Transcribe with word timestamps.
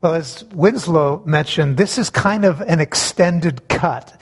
Well, 0.00 0.14
as 0.14 0.44
Winslow 0.54 1.24
mentioned, 1.26 1.76
this 1.76 1.98
is 1.98 2.08
kind 2.08 2.44
of 2.44 2.60
an 2.60 2.78
extended 2.78 3.68
cut 3.68 4.16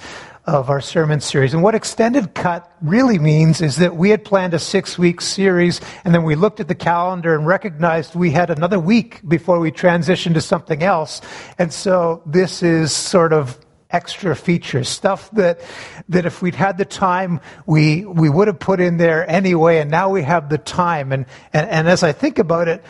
of 0.46 0.70
our 0.70 0.80
sermon 0.80 1.20
series. 1.20 1.52
And 1.52 1.62
what 1.62 1.74
extended 1.74 2.32
cut 2.32 2.72
really 2.80 3.18
means 3.18 3.60
is 3.60 3.76
that 3.76 3.94
we 3.94 4.08
had 4.08 4.24
planned 4.24 4.54
a 4.54 4.58
six 4.58 4.98
week 4.98 5.20
series, 5.20 5.82
and 6.02 6.14
then 6.14 6.22
we 6.22 6.34
looked 6.34 6.60
at 6.60 6.68
the 6.68 6.74
calendar 6.74 7.34
and 7.34 7.46
recognized 7.46 8.14
we 8.14 8.30
had 8.30 8.48
another 8.48 8.80
week 8.80 9.20
before 9.28 9.60
we 9.60 9.70
transitioned 9.70 10.32
to 10.32 10.40
something 10.40 10.82
else. 10.82 11.20
And 11.58 11.70
so 11.70 12.22
this 12.24 12.62
is 12.62 12.90
sort 12.90 13.34
of 13.34 13.58
extra 13.90 14.34
features, 14.34 14.88
stuff 14.88 15.30
that, 15.32 15.60
that 16.08 16.24
if 16.24 16.40
we'd 16.40 16.54
had 16.54 16.78
the 16.78 16.86
time, 16.86 17.38
we, 17.66 18.06
we 18.06 18.30
would 18.30 18.48
have 18.48 18.58
put 18.58 18.80
in 18.80 18.96
there 18.96 19.28
anyway, 19.30 19.80
and 19.80 19.90
now 19.90 20.08
we 20.08 20.22
have 20.22 20.48
the 20.48 20.58
time. 20.58 21.12
And, 21.12 21.26
and, 21.52 21.68
and 21.68 21.86
as 21.86 22.02
I 22.02 22.12
think 22.12 22.38
about 22.38 22.66
it, 22.66 22.82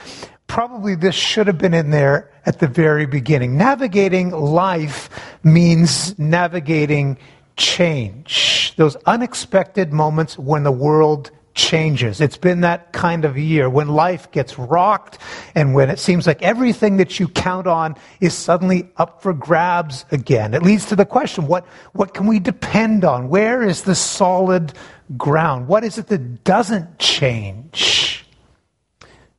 probably 0.46 0.94
this 0.94 1.14
should 1.14 1.46
have 1.46 1.58
been 1.58 1.74
in 1.74 1.90
there 1.90 2.30
at 2.44 2.60
the 2.60 2.68
very 2.68 3.06
beginning. 3.06 3.56
Navigating 3.56 4.30
life 4.30 5.08
means 5.42 6.18
navigating 6.18 7.18
change, 7.56 8.74
those 8.76 8.96
unexpected 9.06 9.92
moments 9.92 10.38
when 10.38 10.62
the 10.62 10.72
world 10.72 11.30
changes. 11.54 12.20
It's 12.20 12.36
been 12.36 12.60
that 12.60 12.92
kind 12.92 13.24
of 13.24 13.38
year 13.38 13.68
when 13.70 13.88
life 13.88 14.30
gets 14.30 14.58
rocked 14.58 15.18
and 15.54 15.74
when 15.74 15.88
it 15.88 15.98
seems 15.98 16.26
like 16.26 16.42
everything 16.42 16.98
that 16.98 17.18
you 17.18 17.28
count 17.28 17.66
on 17.66 17.96
is 18.20 18.34
suddenly 18.34 18.90
up 18.98 19.22
for 19.22 19.32
grabs 19.32 20.04
again. 20.12 20.52
It 20.52 20.62
leads 20.62 20.84
to 20.86 20.96
the 20.96 21.06
question, 21.06 21.46
what, 21.46 21.66
what 21.94 22.12
can 22.12 22.26
we 22.26 22.38
depend 22.38 23.04
on? 23.04 23.30
Where 23.30 23.62
is 23.62 23.82
the 23.82 23.94
solid 23.94 24.74
ground? 25.16 25.66
What 25.66 25.82
is 25.82 25.96
it 25.96 26.08
that 26.08 26.44
doesn't 26.44 26.98
change? 26.98 28.26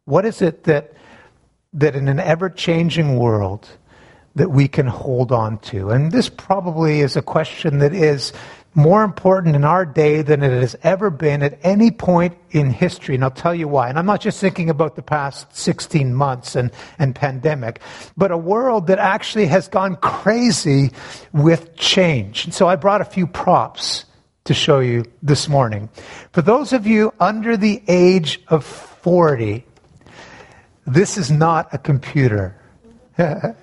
What 0.06 0.26
is 0.26 0.42
it 0.42 0.64
that, 0.64 0.94
that 1.78 1.96
in 1.96 2.08
an 2.08 2.20
ever 2.20 2.50
changing 2.50 3.18
world 3.18 3.68
that 4.36 4.52
we 4.52 4.68
can 4.68 4.88
hold 4.88 5.32
on 5.32 5.58
to? 5.60 5.90
And 5.90 6.12
this 6.12 6.30
probably 6.30 7.00
is 7.00 7.16
a 7.16 7.22
question 7.22 7.80
that 7.80 7.94
is 7.94 8.34
more 8.78 9.04
important 9.04 9.56
in 9.56 9.64
our 9.64 9.86
day 9.86 10.22
than 10.22 10.44
it 10.44 10.52
has 10.52 10.76
ever 10.84 11.10
been 11.10 11.42
at 11.42 11.58
any 11.64 11.90
point 11.90 12.38
in 12.52 12.70
history. 12.70 13.16
And 13.16 13.24
I'll 13.24 13.32
tell 13.32 13.56
you 13.56 13.68
why. 13.68 13.90
And 13.90 13.98
I'm 13.98 14.06
not 14.06 14.22
just 14.22 14.40
thinking 14.40 14.70
about 14.70 14.96
the 14.96 15.02
past 15.02 15.56
16 15.56 16.14
months 16.14 16.56
and, 16.56 16.70
and 17.00 17.16
pandemic, 17.16 17.82
but 18.16 18.32
a 18.32 18.38
world 18.38 18.88
that 18.88 19.00
actually 19.00 19.48
has 19.48 19.68
gone 19.68 19.96
crazy 19.96 20.92
with 21.34 21.76
change. 21.76 22.46
And 22.46 22.54
so 22.54 22.68
I 22.68 22.76
brought 22.76 23.02
a 23.02 23.06
few 23.06 23.26
props 23.26 24.06
to 24.44 24.54
show 24.54 24.80
you 24.80 25.06
this 25.24 25.50
morning. 25.50 25.90
For 26.32 26.44
those 26.44 26.72
of 26.72 26.86
you 26.86 27.14
under 27.20 27.58
the 27.58 27.82
age 27.88 28.42
of 28.48 28.64
40, 28.64 29.66
this 30.88 31.18
is 31.18 31.30
not 31.30 31.74
a 31.74 31.78
computer. 31.78 32.56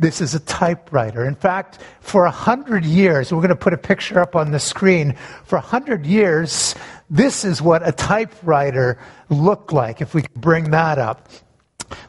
This 0.00 0.20
is 0.20 0.32
a 0.32 0.38
typewriter. 0.38 1.26
In 1.26 1.34
fact, 1.34 1.80
for 1.98 2.24
a 2.24 2.30
hundred 2.30 2.84
years, 2.84 3.32
we're 3.32 3.40
going 3.40 3.48
to 3.48 3.56
put 3.56 3.72
a 3.72 3.78
picture 3.78 4.20
up 4.20 4.36
on 4.36 4.52
the 4.52 4.60
screen. 4.60 5.16
For 5.42 5.56
a 5.56 5.60
hundred 5.60 6.06
years, 6.06 6.76
this 7.10 7.44
is 7.44 7.60
what 7.60 7.86
a 7.86 7.90
typewriter 7.90 9.00
looked 9.28 9.72
like, 9.72 10.00
if 10.00 10.14
we 10.14 10.22
could 10.22 10.40
bring 10.40 10.70
that 10.70 10.98
up. 10.98 11.28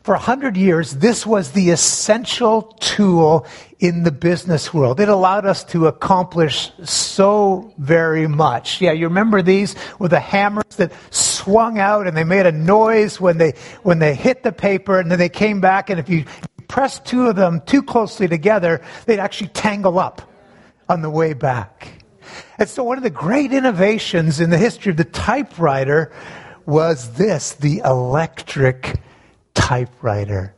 For 0.03 0.13
a 0.13 0.19
hundred 0.19 0.55
years, 0.55 0.97
this 0.97 1.25
was 1.25 1.53
the 1.53 1.71
essential 1.71 2.61
tool 2.79 3.47
in 3.79 4.03
the 4.03 4.11
business 4.11 4.73
world. 4.73 4.99
It 4.99 5.07
allowed 5.07 5.45
us 5.45 5.63
to 5.65 5.87
accomplish 5.87 6.71
so 6.83 7.73
very 7.77 8.27
much. 8.27 8.81
Yeah, 8.81 8.91
you 8.91 9.07
remember 9.07 9.41
these 9.41 9.75
with 9.99 10.11
the 10.11 10.19
hammers 10.19 10.75
that 10.75 10.91
swung 11.11 11.79
out 11.79 12.05
and 12.05 12.15
they 12.15 12.25
made 12.25 12.45
a 12.45 12.51
noise 12.51 13.21
when 13.21 13.37
they, 13.37 13.53
when 13.83 13.99
they 13.99 14.15
hit 14.15 14.43
the 14.43 14.51
paper 14.51 14.99
and 14.99 15.09
then 15.09 15.17
they 15.17 15.29
came 15.29 15.61
back 15.61 15.89
and 15.89 15.99
if 15.99 16.09
you, 16.09 16.25
press 16.67 16.99
two 16.99 17.27
of 17.27 17.35
them 17.35 17.61
too 17.65 17.83
closely 17.83 18.27
together, 18.27 18.81
they'd 19.05 19.19
actually 19.19 19.49
tangle 19.49 19.99
up 19.99 20.21
on 20.87 21.01
the 21.01 21.09
way 21.09 21.33
back. 21.33 21.89
And 22.57 22.69
so, 22.69 22.83
one 22.83 22.97
of 22.97 23.03
the 23.03 23.09
great 23.09 23.51
innovations 23.51 24.39
in 24.39 24.49
the 24.49 24.57
history 24.57 24.91
of 24.91 24.97
the 24.97 25.03
typewriter 25.03 26.11
was 26.65 27.13
this 27.13 27.53
the 27.53 27.81
electric 27.83 29.01
typewriter. 29.55 30.53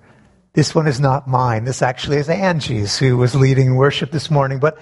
This 0.54 0.76
one 0.76 0.88
is 0.88 1.00
not 1.00 1.28
mine. 1.28 1.64
This 1.64 1.82
actually 1.82 2.18
is 2.18 2.30
Angie's, 2.30 2.98
who 2.98 3.18
was 3.18 3.36
leading 3.36 3.76
worship 3.76 4.12
this 4.12 4.30
morning. 4.30 4.60
But 4.60 4.78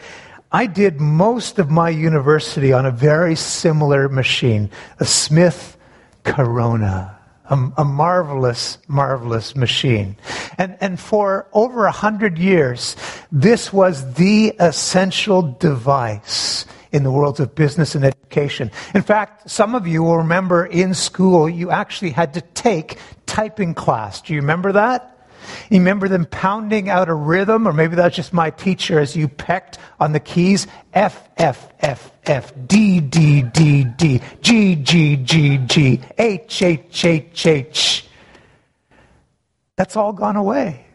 I 0.51 0.65
did 0.65 0.99
most 0.99 1.59
of 1.59 1.69
my 1.69 1.89
university 1.89 2.73
on 2.73 2.85
a 2.85 2.91
very 2.91 3.35
similar 3.35 4.09
machine, 4.09 4.71
a 4.99 5.05
Smith 5.05 5.77
Corona 6.23 7.19
a, 7.49 7.71
a 7.77 7.85
marvelous, 7.85 8.77
marvelous 8.87 9.55
machine. 9.55 10.15
And, 10.57 10.77
and 10.79 10.99
for 10.99 11.47
over 11.53 11.85
a 11.85 11.91
hundred 11.91 12.37
years, 12.37 12.95
this 13.31 13.73
was 13.73 14.13
the 14.13 14.55
essential 14.59 15.41
device 15.41 16.65
in 16.91 17.03
the 17.03 17.11
worlds 17.11 17.39
of 17.39 17.53
business 17.53 17.95
and 17.95 18.05
education. 18.05 18.71
In 18.95 19.01
fact, 19.01 19.49
some 19.49 19.75
of 19.75 19.87
you 19.87 20.03
will 20.03 20.17
remember 20.17 20.65
in 20.65 20.93
school, 20.93 21.49
you 21.49 21.69
actually 21.71 22.11
had 22.11 22.33
to 22.35 22.41
take 22.41 22.97
typing 23.25 23.73
class. 23.73 24.21
Do 24.21 24.33
you 24.33 24.41
remember 24.41 24.71
that? 24.73 25.18
You 25.69 25.79
remember 25.79 26.07
them 26.07 26.25
pounding 26.25 26.89
out 26.89 27.09
a 27.09 27.13
rhythm, 27.13 27.67
or 27.67 27.73
maybe 27.73 27.95
that's 27.95 28.15
just 28.15 28.33
my 28.33 28.49
teacher 28.49 28.99
as 28.99 29.15
you 29.15 29.27
pecked 29.27 29.77
on 29.99 30.11
the 30.11 30.19
keys 30.19 30.67
F, 30.93 31.29
F, 31.37 31.71
F, 31.79 32.11
F, 32.25 32.53
D, 32.67 32.99
D, 32.99 33.41
D, 33.41 33.83
D, 33.83 34.21
G, 34.41 34.75
G, 34.75 35.15
G, 35.17 35.57
G, 35.57 36.01
H, 36.17 36.61
H, 36.61 37.05
H, 37.05 37.45
H. 37.45 38.05
That's 39.75 39.95
all 39.95 40.13
gone 40.13 40.35
away. 40.35 40.85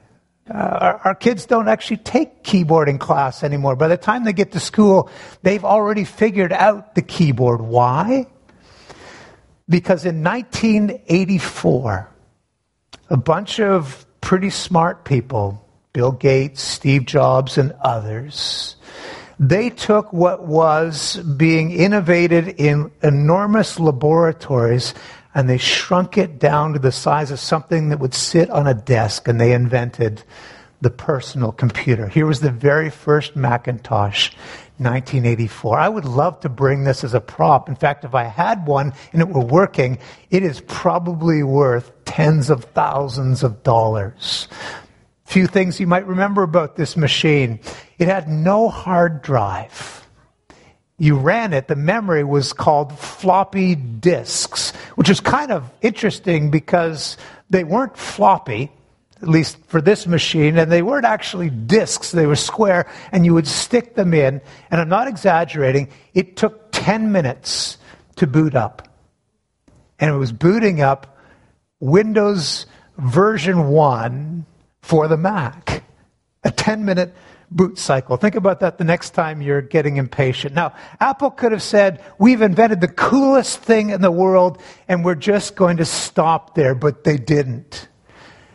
Uh, 0.48 0.58
our, 0.58 1.00
our, 1.04 1.14
kids 1.14 1.46
don't 1.46 1.68
actually 1.68 1.96
take 1.96 2.44
keyboarding 2.44 3.00
class 3.00 3.42
anymore. 3.42 3.76
By 3.76 3.88
the 3.88 3.96
time 3.96 4.24
they 4.24 4.34
get 4.34 4.52
to 4.52 4.60
school, 4.60 5.08
they've 5.42 5.64
already 5.64 6.04
figured 6.04 6.52
out 6.52 6.94
the 6.94 7.00
keyboard. 7.00 7.62
Why? 7.62 8.26
Because 9.66 10.04
in 10.04 10.22
1984, 10.22 12.10
a 13.08 13.16
bunch 13.16 13.58
of 13.58 14.04
pretty 14.24 14.48
smart 14.48 15.04
people, 15.04 15.62
Bill 15.92 16.10
Gates, 16.10 16.62
Steve 16.62 17.04
Jobs, 17.04 17.58
and 17.58 17.72
others, 17.82 18.74
they 19.38 19.68
took 19.68 20.14
what 20.14 20.46
was 20.46 21.18
being 21.18 21.70
innovated 21.70 22.48
in 22.48 22.90
enormous 23.02 23.78
laboratories 23.78 24.94
and 25.34 25.46
they 25.46 25.58
shrunk 25.58 26.16
it 26.16 26.38
down 26.38 26.72
to 26.72 26.78
the 26.78 26.90
size 26.90 27.30
of 27.30 27.38
something 27.38 27.90
that 27.90 27.98
would 27.98 28.14
sit 28.14 28.48
on 28.48 28.66
a 28.66 28.72
desk 28.72 29.28
and 29.28 29.38
they 29.38 29.52
invented 29.52 30.22
the 30.80 30.90
personal 30.90 31.52
computer. 31.52 32.08
Here 32.08 32.24
was 32.24 32.40
the 32.40 32.50
very 32.50 32.88
first 32.88 33.36
Macintosh, 33.36 34.30
1984. 34.78 35.78
I 35.78 35.88
would 35.88 36.06
love 36.06 36.40
to 36.40 36.48
bring 36.48 36.84
this 36.84 37.04
as 37.04 37.12
a 37.12 37.20
prop. 37.20 37.68
In 37.68 37.76
fact, 37.76 38.04
if 38.04 38.14
I 38.14 38.24
had 38.24 38.66
one 38.66 38.94
and 39.12 39.20
it 39.20 39.28
were 39.28 39.44
working, 39.44 39.98
it 40.30 40.42
is 40.42 40.62
probably 40.62 41.42
worth 41.42 42.03
tens 42.14 42.48
of 42.48 42.62
thousands 42.66 43.42
of 43.42 43.64
dollars. 43.64 44.46
Few 45.24 45.48
things 45.48 45.80
you 45.80 45.88
might 45.88 46.06
remember 46.06 46.44
about 46.44 46.76
this 46.76 46.96
machine. 46.96 47.58
It 47.98 48.06
had 48.06 48.28
no 48.28 48.68
hard 48.68 49.20
drive. 49.20 50.06
You 50.96 51.16
ran 51.16 51.52
it, 51.52 51.66
the 51.66 51.74
memory 51.74 52.22
was 52.22 52.52
called 52.52 52.96
floppy 52.96 53.74
disks, 53.74 54.70
which 54.94 55.10
is 55.10 55.18
kind 55.18 55.50
of 55.50 55.68
interesting 55.82 56.52
because 56.52 57.16
they 57.50 57.64
weren't 57.64 57.96
floppy, 57.96 58.70
at 59.20 59.26
least 59.26 59.58
for 59.66 59.80
this 59.80 60.06
machine, 60.06 60.56
and 60.56 60.70
they 60.70 60.82
weren't 60.82 61.06
actually 61.06 61.50
disks, 61.50 62.12
they 62.12 62.26
were 62.26 62.36
square, 62.36 62.88
and 63.10 63.26
you 63.26 63.34
would 63.34 63.48
stick 63.48 63.96
them 63.96 64.14
in. 64.14 64.40
And 64.70 64.80
I'm 64.80 64.88
not 64.88 65.08
exaggerating, 65.08 65.88
it 66.14 66.36
took 66.36 66.68
10 66.70 67.10
minutes 67.10 67.76
to 68.16 68.28
boot 68.28 68.54
up. 68.54 68.86
And 69.98 70.14
it 70.14 70.16
was 70.16 70.30
booting 70.30 70.80
up 70.80 71.13
Windows 71.84 72.64
version 72.96 73.68
1 73.68 74.46
for 74.80 75.06
the 75.06 75.18
Mac. 75.18 75.84
A 76.42 76.50
10 76.50 76.84
minute 76.84 77.14
boot 77.50 77.78
cycle. 77.78 78.16
Think 78.16 78.34
about 78.36 78.60
that 78.60 78.78
the 78.78 78.84
next 78.84 79.10
time 79.10 79.42
you're 79.42 79.60
getting 79.60 79.98
impatient. 79.98 80.54
Now, 80.54 80.74
Apple 80.98 81.30
could 81.30 81.52
have 81.52 81.62
said, 81.62 82.02
We've 82.18 82.40
invented 82.40 82.80
the 82.80 82.88
coolest 82.88 83.58
thing 83.58 83.90
in 83.90 84.00
the 84.00 84.10
world 84.10 84.60
and 84.88 85.04
we're 85.04 85.14
just 85.14 85.56
going 85.56 85.76
to 85.76 85.84
stop 85.84 86.54
there, 86.54 86.74
but 86.74 87.04
they 87.04 87.18
didn't. 87.18 87.88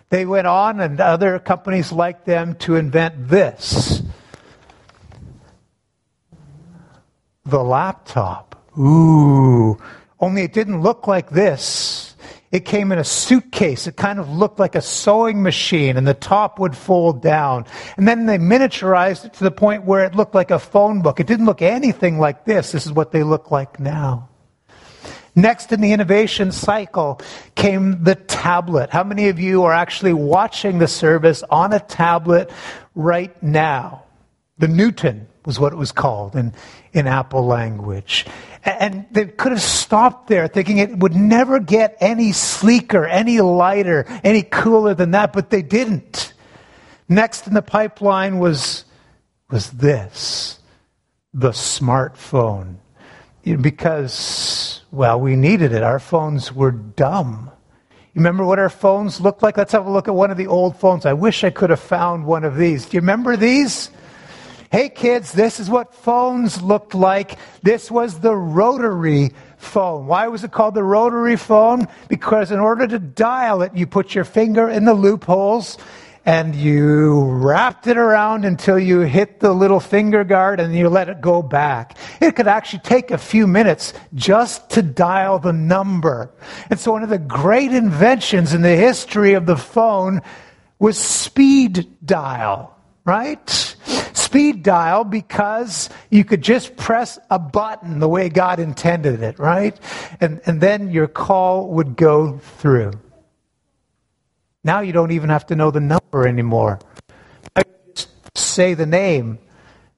They 0.09 0.25
went 0.25 0.48
on, 0.48 0.80
and 0.80 1.00
other 1.00 1.38
companies 1.38 1.92
like 1.92 2.25
them, 2.25 2.56
to 2.56 2.77
invent 2.77 3.27
this 3.27 4.01
the 7.45 7.63
laptop. 7.63 8.56
Ooh. 8.77 9.77
Only 10.19 10.44
it 10.44 10.53
didn't 10.53 10.81
look 10.81 11.07
like 11.07 11.30
this. 11.30 12.08
It 12.51 12.66
came 12.66 12.92
in 12.92 12.98
a 12.98 13.04
suitcase. 13.04 13.86
It 13.86 13.96
kind 13.96 14.19
of 14.19 14.30
looked 14.30 14.60
like 14.60 14.74
a 14.74 14.81
sewing 14.81 15.44
machine, 15.44 15.98
and 15.98 16.07
the 16.07 16.16
top 16.16 16.57
would 16.57 16.75
fold 16.75 17.22
down. 17.22 17.66
And 17.96 18.07
then 18.07 18.25
they 18.25 18.40
miniaturized 18.40 19.25
it 19.25 19.34
to 19.34 19.44
the 19.44 19.51
point 19.51 19.86
where 19.86 20.04
it 20.04 20.16
looked 20.16 20.34
like 20.34 20.50
a 20.50 20.57
phone 20.57 21.01
book. 21.01 21.19
It 21.19 21.28
didn't 21.28 21.46
look 21.46 21.62
anything 21.62 22.18
like 22.18 22.46
this. 22.46 22.72
This 22.72 22.88
is 22.88 22.92
what 22.92 23.12
they 23.12 23.22
look 23.22 23.51
like 23.51 23.80
now. 23.80 24.30
Next 25.36 25.72
in 25.72 25.80
the 25.80 25.94
innovation 25.94 26.51
cycle 26.51 27.22
came 27.54 28.04
the 28.04 28.16
tablet. 28.16 28.90
How 28.90 29.04
many 29.04 29.30
of 29.30 29.40
you 29.40 29.63
are 29.63 29.74
actually 29.74 30.13
watching 30.13 30.80
the 30.80 30.88
service 30.88 31.44
on 31.51 31.72
a 31.72 31.80
tablet 31.80 32.50
right 32.96 33.42
now? 33.44 34.04
The 34.57 34.68
Newton 34.68 35.28
was 35.50 35.60
what 35.60 35.74
it 35.74 35.78
was 35.78 35.92
called 35.92 36.36
in, 36.36 36.54
in 36.94 37.07
Apple 37.07 37.44
language. 37.44 38.24
And 38.63 39.07
they 39.10 39.25
could 39.25 39.51
have 39.51 39.63
stopped 39.63 40.28
there 40.28 40.48
thinking 40.48 40.78
it 40.78 40.96
would 40.96 41.16
never 41.16 41.60
get 41.60 41.98
any 42.00 42.34
sleeker, 42.34 43.04
any 43.04 43.42
lighter, 43.42 44.06
any 44.24 44.44
cooler 44.44 44.94
than 44.94 45.10
that, 45.12 45.34
but 45.34 45.50
they 45.50 45.63
didn't. 45.63 46.34
Next 47.07 47.48
in 47.48 47.56
the 47.56 47.63
pipeline 47.63 48.38
was, 48.38 48.86
was 49.50 49.72
this 49.72 50.60
the 51.34 51.50
smartphone. 51.50 52.75
Because, 53.44 54.81
well, 54.92 55.19
we 55.19 55.36
needed 55.36 55.74
it. 55.74 55.81
Our 55.81 55.98
phones 55.98 56.54
were 56.54 56.72
dumb. 56.72 57.50
You 57.90 58.19
remember 58.19 58.46
what 58.46 58.60
our 58.60 58.69
phones 58.69 59.19
looked 59.19 59.42
like? 59.42 59.57
Let's 59.57 59.72
have 59.72 59.88
a 59.88 59.92
look 59.92 60.07
at 60.07 60.13
one 60.13 60.30
of 60.30 60.38
the 60.38 60.46
old 60.46 60.78
phones. 60.78 61.07
I 61.07 61.13
wish 61.13 61.44
I 61.44 61.50
could 61.50 61.72
have 61.72 61.80
found 61.80 62.28
one 62.28 62.44
of 62.44 62.56
these. 62.56 62.86
Do 62.86 62.98
you 62.98 63.01
remember 63.01 63.36
these? 63.36 63.90
Hey 64.71 64.89
kids, 64.89 65.31
this 65.31 65.60
is 65.60 65.68
what 65.68 65.95
phones 65.95 66.62
looked 66.62 66.94
like. 66.94 67.39
This 67.63 67.89
was 67.89 68.19
the 68.19 68.36
rotary 68.36 69.31
phone. 69.57 70.06
Why 70.06 70.27
was 70.27 70.44
it 70.44 70.51
called 70.51 70.75
the 70.75 70.83
rotary 70.83 71.38
phone? 71.38 71.88
Because 72.07 72.51
in 72.51 72.60
order 72.60 72.86
to 72.86 73.00
dial 73.00 73.63
it, 73.63 73.75
you 73.75 73.88
put 73.88 74.13
your 74.13 74.25
finger 74.25 74.69
in 74.69 74.86
the 74.86 74.94
loopholes 74.94 75.80
and 76.24 76.54
you 76.54 77.19
wrapped 77.19 77.88
it 77.88 77.98
around 77.98 78.45
until 78.45 78.77
you 78.77 79.00
hit 79.00 79.39
the 79.39 79.54
little 79.54 79.80
finger 79.80 80.24
guard 80.24 80.60
and 80.60 80.75
you 80.75 80.88
let 80.88 81.10
it 81.10 81.19
go 81.19 81.42
back. 81.42 81.98
It 82.22 82.36
could 82.36 82.48
actually 82.48 82.81
take 82.81 83.10
a 83.10 83.18
few 83.18 83.48
minutes 83.48 83.95
just 84.13 84.69
to 84.72 84.83
dial 84.83 85.39
the 85.39 85.54
number. 85.54 86.30
And 86.69 86.80
so 86.80 86.92
one 86.92 87.01
of 87.01 87.10
the 87.10 87.18
great 87.18 87.74
inventions 87.74 88.54
in 88.54 88.62
the 88.62 88.75
history 88.75 89.33
of 89.33 89.48
the 89.48 89.57
phone 89.57 90.22
was 90.77 91.00
speed 91.00 91.88
dial, 92.06 92.77
right? 93.04 93.75
Speed 94.29 94.61
dial 94.61 95.05
because 95.05 95.89
you 96.11 96.23
could 96.23 96.43
just 96.43 96.77
press 96.77 97.17
a 97.31 97.39
button 97.39 97.97
the 97.97 98.07
way 98.07 98.29
God 98.29 98.59
intended 98.59 99.23
it, 99.23 99.39
right? 99.39 99.75
And, 100.21 100.39
and 100.45 100.61
then 100.61 100.91
your 100.91 101.07
call 101.07 101.67
would 101.69 101.95
go 101.95 102.37
through. 102.37 102.91
Now 104.63 104.81
you 104.81 104.93
don't 104.93 105.09
even 105.09 105.31
have 105.31 105.47
to 105.47 105.55
know 105.55 105.71
the 105.71 105.79
number 105.79 106.27
anymore. 106.27 106.77
I 107.55 107.63
say 108.35 108.75
the 108.75 108.85
name 108.85 109.39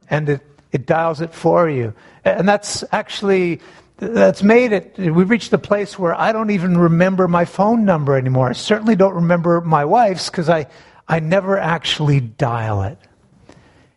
and 0.09 0.29
it, 0.29 0.41
it 0.71 0.85
dials 0.85 1.19
it 1.19 1.33
for 1.33 1.69
you. 1.69 1.93
And 2.23 2.47
that's 2.47 2.85
actually 2.93 3.59
that's 3.97 4.43
made 4.43 4.71
it 4.71 4.97
we've 4.97 5.29
reached 5.29 5.51
a 5.51 5.57
place 5.57 5.99
where 5.99 6.15
I 6.15 6.31
don't 6.31 6.51
even 6.51 6.77
remember 6.77 7.27
my 7.27 7.43
phone 7.43 7.83
number 7.83 8.17
anymore. 8.17 8.47
I 8.47 8.53
certainly 8.53 8.95
don't 8.95 9.15
remember 9.15 9.59
my 9.59 9.83
wife's 9.83 10.29
because 10.29 10.47
I, 10.47 10.67
I 11.05 11.19
never 11.19 11.57
actually 11.57 12.21
dial 12.21 12.83
it. 12.83 12.97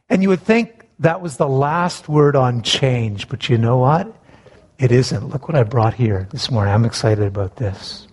And 0.09 0.23
you 0.23 0.29
would 0.29 0.43
think 0.43 0.89
that 0.99 1.21
was 1.21 1.37
the 1.37 1.49
last 1.49 2.09
word 2.09 2.37
on 2.37 2.63
change, 2.63 3.29
but 3.29 3.49
you 3.49 3.59
know 3.59 3.79
what? 3.79 4.15
It 4.79 4.93
isn't. 4.93 5.29
Look 5.29 5.49
what 5.49 5.57
I 5.57 5.63
brought 5.63 5.95
here 5.95 6.29
this 6.31 6.51
morning. 6.51 6.75
I'm 6.75 6.85
excited 6.85 7.25
about 7.25 7.57
this. 7.57 8.07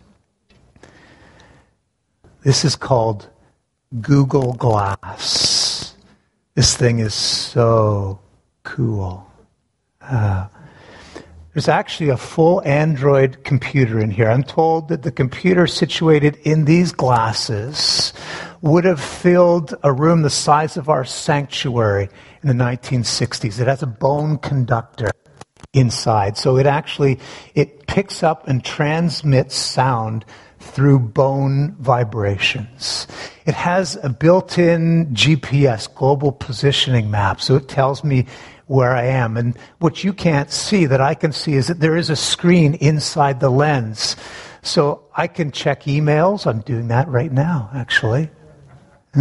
This 2.43 2.65
is 2.65 2.75
called 2.75 3.29
Google 3.99 4.53
Glass. 4.53 5.95
This 6.55 6.75
thing 6.75 6.99
is 6.99 7.13
so 7.13 8.19
cool. 8.63 9.27
Uh, 10.01 10.47
there's 11.53 11.67
actually 11.67 12.09
a 12.09 12.17
full 12.17 12.61
Android 12.65 13.43
computer 13.43 13.99
in 13.99 14.09
here. 14.09 14.29
I'm 14.29 14.43
told 14.43 14.87
that 14.89 15.03
the 15.03 15.11
computer 15.11 15.67
situated 15.67 16.37
in 16.43 16.65
these 16.65 16.93
glasses 16.93 18.10
would 18.61 18.85
have 18.85 19.01
filled 19.01 19.73
a 19.83 19.91
room 19.91 20.21
the 20.21 20.29
size 20.29 20.77
of 20.77 20.89
our 20.89 21.03
sanctuary 21.03 22.09
in 22.43 22.47
the 22.47 22.63
1960s. 22.63 23.59
It 23.59 23.67
has 23.67 23.81
a 23.81 23.87
bone 23.87 24.37
conductor 24.37 25.09
inside. 25.73 26.37
So 26.37 26.57
it 26.57 26.65
actually 26.65 27.19
it 27.55 27.87
picks 27.87 28.23
up 28.23 28.47
and 28.47 28.63
transmits 28.63 29.55
sound 29.55 30.25
through 30.59 30.99
bone 30.99 31.75
vibrations. 31.79 33.07
It 33.45 33.55
has 33.55 33.97
a 34.03 34.09
built-in 34.09 35.07
GPS, 35.07 35.93
global 35.93 36.31
positioning 36.31 37.09
map, 37.09 37.41
so 37.41 37.55
it 37.55 37.67
tells 37.67 38.03
me 38.03 38.27
where 38.67 38.95
I 38.95 39.05
am. 39.05 39.37
And 39.37 39.57
what 39.79 40.03
you 40.03 40.13
can't 40.13 40.51
see 40.51 40.85
that 40.85 41.01
I 41.01 41.15
can 41.15 41.31
see 41.31 41.53
is 41.53 41.67
that 41.67 41.79
there 41.79 41.97
is 41.97 42.09
a 42.09 42.15
screen 42.15 42.75
inside 42.75 43.39
the 43.39 43.49
lens. 43.49 44.15
So 44.61 45.03
I 45.15 45.27
can 45.27 45.51
check 45.51 45.83
emails. 45.83 46.45
I'm 46.45 46.61
doing 46.61 46.89
that 46.89 47.07
right 47.07 47.31
now, 47.31 47.69
actually. 47.73 48.29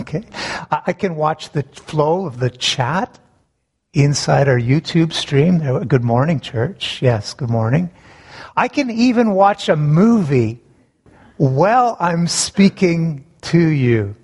okay. 0.00 0.24
I 0.70 0.94
can 0.94 1.16
watch 1.16 1.50
the 1.50 1.62
flow 1.62 2.26
of 2.26 2.38
the 2.38 2.50
chat 2.50 3.18
inside 3.92 4.48
our 4.48 4.58
YouTube 4.58 5.12
stream. 5.12 5.58
Good 5.86 6.04
morning, 6.04 6.40
church. 6.40 7.02
Yes, 7.02 7.34
good 7.34 7.50
morning. 7.50 7.90
I 8.56 8.68
can 8.68 8.90
even 8.90 9.32
watch 9.32 9.68
a 9.68 9.76
movie 9.76 10.60
while 11.36 11.96
I'm 12.00 12.26
speaking 12.26 13.26
to 13.42 13.58
you. 13.58 14.16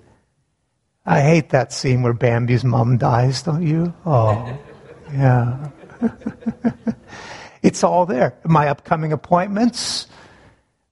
I 1.05 1.21
hate 1.21 1.49
that 1.49 1.71
scene 1.73 2.01
where 2.01 2.13
Bambi's 2.13 2.63
mom 2.63 2.97
dies, 2.97 3.43
don't 3.43 3.65
you? 3.65 3.93
Oh, 4.05 4.57
yeah. 5.13 5.69
it's 7.61 7.83
all 7.83 8.07
there. 8.07 8.35
My 8.45 8.67
upcoming 8.69 9.11
appointments. 9.11 10.07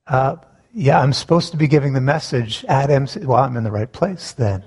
Uh, 0.06 0.36
yeah, 0.74 1.00
I'm 1.00 1.14
supposed 1.14 1.52
to 1.52 1.58
be 1.58 1.68
giving 1.68 1.94
the 1.94 2.02
message 2.02 2.64
at 2.66 2.90
MC. 2.90 3.26
Well, 3.26 3.44
I'm 3.44 3.58
in 3.58 3.64
the 3.64 3.72
right 3.72 3.92
place 3.92 4.32
then. 4.34 4.64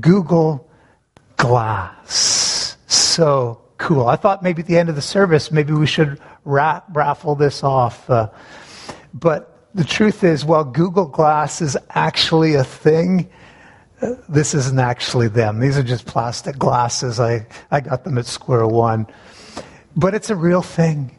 Google 0.00 0.68
Glass. 1.36 2.76
So 2.86 3.60
cool. 3.78 4.06
I 4.06 4.16
thought 4.16 4.42
maybe 4.42 4.62
at 4.62 4.68
the 4.68 4.78
end 4.78 4.88
of 4.88 4.94
the 4.94 5.02
service, 5.02 5.50
maybe 5.52 5.72
we 5.72 5.86
should 5.86 6.20
ra- 6.44 6.82
raffle 6.92 7.34
this 7.34 7.62
off. 7.62 8.08
Uh, 8.08 8.30
but 9.12 9.68
the 9.74 9.84
truth 9.84 10.24
is, 10.24 10.44
while 10.44 10.64
Google 10.64 11.06
Glass 11.06 11.60
is 11.60 11.76
actually 11.90 12.54
a 12.54 12.64
thing, 12.64 13.28
uh, 14.00 14.14
this 14.28 14.54
isn't 14.54 14.78
actually 14.78 15.28
them. 15.28 15.60
These 15.60 15.76
are 15.76 15.82
just 15.82 16.06
plastic 16.06 16.58
glasses. 16.58 17.20
I, 17.20 17.46
I 17.70 17.80
got 17.80 18.04
them 18.04 18.16
at 18.16 18.26
Square 18.26 18.68
One. 18.68 19.06
But 19.94 20.14
it's 20.14 20.30
a 20.30 20.36
real 20.36 20.62
thing. 20.62 21.16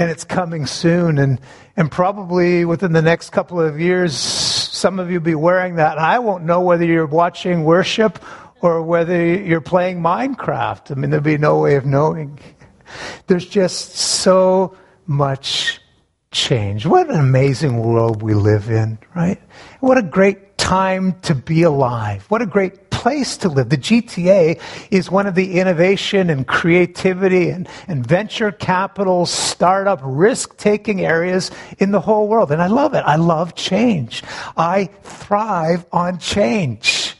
And 0.00 0.10
it's 0.10 0.24
coming 0.24 0.66
soon. 0.66 1.18
And, 1.18 1.38
and 1.76 1.90
probably 1.90 2.64
within 2.64 2.92
the 2.92 3.02
next 3.02 3.30
couple 3.30 3.60
of 3.60 3.78
years, 3.78 4.16
some 4.16 4.98
of 4.98 5.10
you 5.10 5.20
will 5.20 5.24
be 5.24 5.34
wearing 5.34 5.76
that. 5.76 5.98
And 5.98 6.06
I 6.06 6.18
won't 6.18 6.44
know 6.44 6.62
whether 6.62 6.84
you're 6.84 7.06
watching 7.06 7.64
worship 7.64 8.18
or 8.62 8.82
whether 8.82 9.36
you're 9.36 9.60
playing 9.60 10.00
Minecraft. 10.00 10.90
I 10.90 10.94
mean, 10.94 11.10
there'd 11.10 11.22
be 11.22 11.38
no 11.38 11.60
way 11.60 11.76
of 11.76 11.86
knowing. 11.86 12.38
There's 13.26 13.46
just 13.46 13.94
so 13.94 14.76
much 15.06 15.80
change. 16.30 16.86
What 16.86 17.10
an 17.10 17.18
amazing 17.18 17.78
world 17.78 18.22
we 18.22 18.34
live 18.34 18.70
in, 18.70 18.98
right? 19.14 19.40
What 19.80 19.98
a 19.98 20.02
great 20.02 20.56
time 20.58 21.20
to 21.22 21.34
be 21.34 21.62
alive. 21.62 22.24
What 22.28 22.42
a 22.42 22.46
great 22.46 22.89
place 23.00 23.38
to 23.38 23.48
live. 23.48 23.70
The 23.70 23.78
GTA 23.78 24.60
is 24.90 25.10
one 25.10 25.26
of 25.26 25.34
the 25.34 25.58
innovation 25.58 26.28
and 26.28 26.46
creativity 26.46 27.48
and, 27.48 27.66
and 27.88 28.06
venture 28.06 28.52
capital, 28.52 29.24
startup, 29.24 30.00
risk 30.04 30.58
taking 30.58 31.00
areas 31.00 31.50
in 31.78 31.92
the 31.92 32.00
whole 32.00 32.28
world. 32.28 32.52
And 32.52 32.60
I 32.60 32.66
love 32.66 32.92
it. 32.92 33.02
I 33.06 33.16
love 33.16 33.54
change. 33.54 34.22
I 34.54 34.90
thrive 35.02 35.86
on 35.92 36.18
change, 36.18 37.16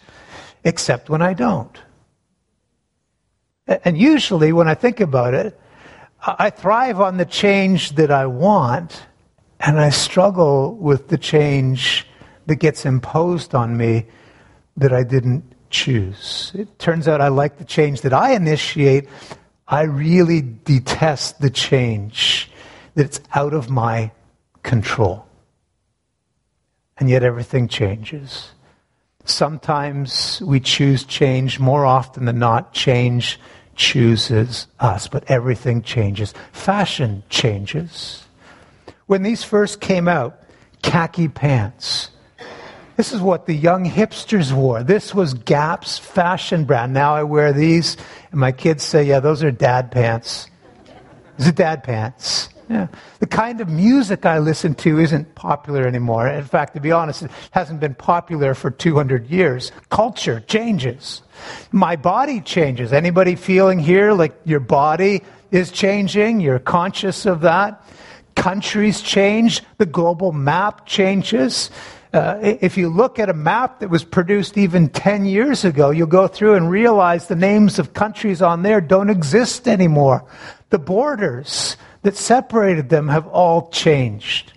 except 0.64 1.08
when 1.08 1.22
I 1.22 1.32
don't. 1.32 1.78
And 3.66 3.96
usually, 3.96 4.52
when 4.52 4.68
I 4.68 4.74
think 4.74 5.00
about 5.00 5.32
it, 5.32 5.58
I 6.22 6.50
thrive 6.50 7.00
on 7.00 7.16
the 7.16 7.24
change 7.24 7.94
that 7.94 8.10
I 8.10 8.26
want, 8.26 9.02
and 9.58 9.80
I 9.80 9.88
struggle 9.88 10.74
with 10.74 11.08
the 11.08 11.16
change 11.16 12.06
that 12.44 12.56
gets 12.56 12.84
imposed 12.84 13.54
on 13.54 13.78
me 13.78 14.08
that 14.76 14.92
I 14.92 15.04
didn't 15.04 15.49
choose. 15.70 16.52
It 16.54 16.78
turns 16.78 17.08
out 17.08 17.20
I 17.20 17.28
like 17.28 17.58
the 17.58 17.64
change 17.64 18.02
that 18.02 18.12
I 18.12 18.32
initiate. 18.32 19.08
I 19.66 19.82
really 19.82 20.42
detest 20.64 21.40
the 21.40 21.50
change 21.50 22.50
that's 22.94 23.20
out 23.34 23.54
of 23.54 23.70
my 23.70 24.10
control. 24.62 25.26
And 26.98 27.08
yet 27.08 27.22
everything 27.22 27.68
changes. 27.68 28.50
Sometimes 29.24 30.42
we 30.44 30.60
choose 30.60 31.04
change 31.04 31.60
more 31.60 31.86
often 31.86 32.24
than 32.24 32.38
not, 32.38 32.72
change 32.72 33.38
chooses 33.76 34.66
us, 34.78 35.08
but 35.08 35.24
everything 35.30 35.82
changes. 35.82 36.34
Fashion 36.52 37.22
changes. 37.30 38.26
When 39.06 39.22
these 39.22 39.42
first 39.42 39.80
came 39.80 40.08
out, 40.08 40.42
khaki 40.82 41.28
pants. 41.28 42.10
This 43.00 43.14
is 43.14 43.22
what 43.22 43.46
the 43.46 43.54
young 43.54 43.88
hipsters 43.88 44.52
wore. 44.52 44.82
This 44.82 45.14
was 45.14 45.32
Gap's 45.32 45.96
fashion 45.96 46.66
brand. 46.66 46.92
Now 46.92 47.14
I 47.14 47.22
wear 47.22 47.50
these, 47.50 47.96
and 48.30 48.38
my 48.38 48.52
kids 48.52 48.84
say, 48.84 49.04
yeah, 49.04 49.20
those 49.20 49.42
are 49.42 49.50
dad 49.50 49.90
pants. 49.90 50.48
These 51.38 51.48
are 51.48 51.52
dad 51.52 51.82
pants. 51.82 52.50
Yeah. 52.68 52.88
The 53.20 53.26
kind 53.26 53.62
of 53.62 53.70
music 53.70 54.26
I 54.26 54.38
listen 54.38 54.74
to 54.74 54.98
isn't 54.98 55.34
popular 55.34 55.86
anymore. 55.86 56.28
In 56.28 56.44
fact, 56.44 56.74
to 56.74 56.80
be 56.80 56.92
honest, 56.92 57.22
it 57.22 57.30
hasn't 57.52 57.80
been 57.80 57.94
popular 57.94 58.52
for 58.52 58.70
200 58.70 59.30
years. 59.30 59.72
Culture 59.88 60.40
changes. 60.40 61.22
My 61.72 61.96
body 61.96 62.42
changes. 62.42 62.92
Anybody 62.92 63.34
feeling 63.34 63.78
here 63.78 64.12
like 64.12 64.38
your 64.44 64.60
body 64.60 65.22
is 65.50 65.72
changing? 65.72 66.40
You're 66.40 66.58
conscious 66.58 67.24
of 67.24 67.40
that? 67.40 67.82
Countries 68.36 69.00
change. 69.00 69.62
The 69.78 69.86
global 69.86 70.32
map 70.32 70.84
changes. 70.84 71.70
Uh, 72.12 72.38
if 72.42 72.76
you 72.76 72.88
look 72.88 73.20
at 73.20 73.28
a 73.28 73.34
map 73.34 73.80
that 73.80 73.88
was 73.88 74.02
produced 74.02 74.58
even 74.58 74.88
10 74.88 75.26
years 75.26 75.64
ago, 75.64 75.90
you'll 75.90 76.08
go 76.08 76.26
through 76.26 76.54
and 76.54 76.68
realize 76.68 77.28
the 77.28 77.36
names 77.36 77.78
of 77.78 77.94
countries 77.94 78.42
on 78.42 78.62
there 78.62 78.80
don't 78.80 79.10
exist 79.10 79.68
anymore. 79.68 80.24
The 80.70 80.78
borders 80.78 81.76
that 82.02 82.16
separated 82.16 82.88
them 82.88 83.08
have 83.08 83.28
all 83.28 83.70
changed. 83.70 84.52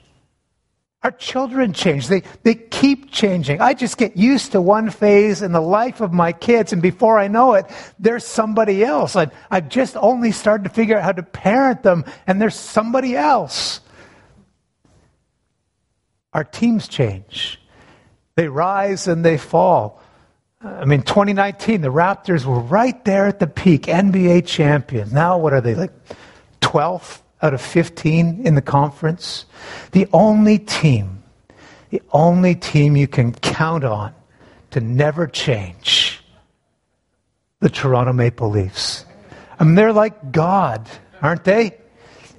Our 1.03 1.11
children 1.11 1.73
change. 1.73 2.07
They, 2.07 2.23
they 2.43 2.55
keep 2.55 3.11
changing. 3.11 3.59
I 3.61 3.73
just 3.73 3.97
get 3.97 4.15
used 4.15 4.53
to 4.53 4.61
one 4.61 4.89
phase 4.89 5.41
in 5.41 5.51
the 5.51 5.61
life 5.61 5.99
of 5.99 6.13
my 6.13 6.31
kids, 6.31 6.71
and 6.71 6.81
before 6.81 7.19
I 7.19 7.27
know 7.27 7.53
it, 7.53 7.65
there's 7.99 8.25
somebody 8.25 8.83
else. 8.83 9.15
I, 9.15 9.27
I've 9.51 9.67
just 9.67 9.97
only 9.97 10.31
started 10.31 10.63
to 10.63 10.69
figure 10.69 10.97
out 10.97 11.03
how 11.03 11.11
to 11.11 11.23
parent 11.23 11.83
them, 11.83 12.05
and 12.25 12.41
there's 12.41 12.55
somebody 12.55 13.17
else. 13.17 13.81
Our 16.33 16.43
teams 16.43 16.87
change. 16.87 17.59
They 18.35 18.47
rise 18.47 19.07
and 19.07 19.23
they 19.23 19.37
fall. 19.37 20.01
I 20.61 20.85
mean, 20.85 21.01
2019, 21.01 21.81
the 21.81 21.89
Raptors 21.89 22.45
were 22.45 22.59
right 22.59 23.03
there 23.05 23.27
at 23.27 23.39
the 23.39 23.47
peak, 23.47 23.83
NBA 23.83 24.47
champions. 24.47 25.11
Now, 25.11 25.37
what 25.37 25.53
are 25.53 25.61
they, 25.61 25.75
like 25.75 25.91
12th? 26.61 27.23
out 27.43 27.53
of 27.53 27.61
15 27.61 28.47
in 28.47 28.55
the 28.55 28.61
conference. 28.61 29.45
The 29.91 30.07
only 30.13 30.57
team, 30.57 31.23
the 31.89 32.01
only 32.11 32.55
team 32.55 32.95
you 32.95 33.07
can 33.07 33.33
count 33.33 33.83
on 33.83 34.15
to 34.71 34.79
never 34.79 35.27
change, 35.27 36.23
the 37.59 37.69
Toronto 37.69 38.13
Maple 38.13 38.49
Leafs. 38.49 39.05
I 39.59 39.65
mean, 39.65 39.75
they're 39.75 39.93
like 39.93 40.31
God, 40.31 40.89
aren't 41.21 41.43
they? 41.43 41.77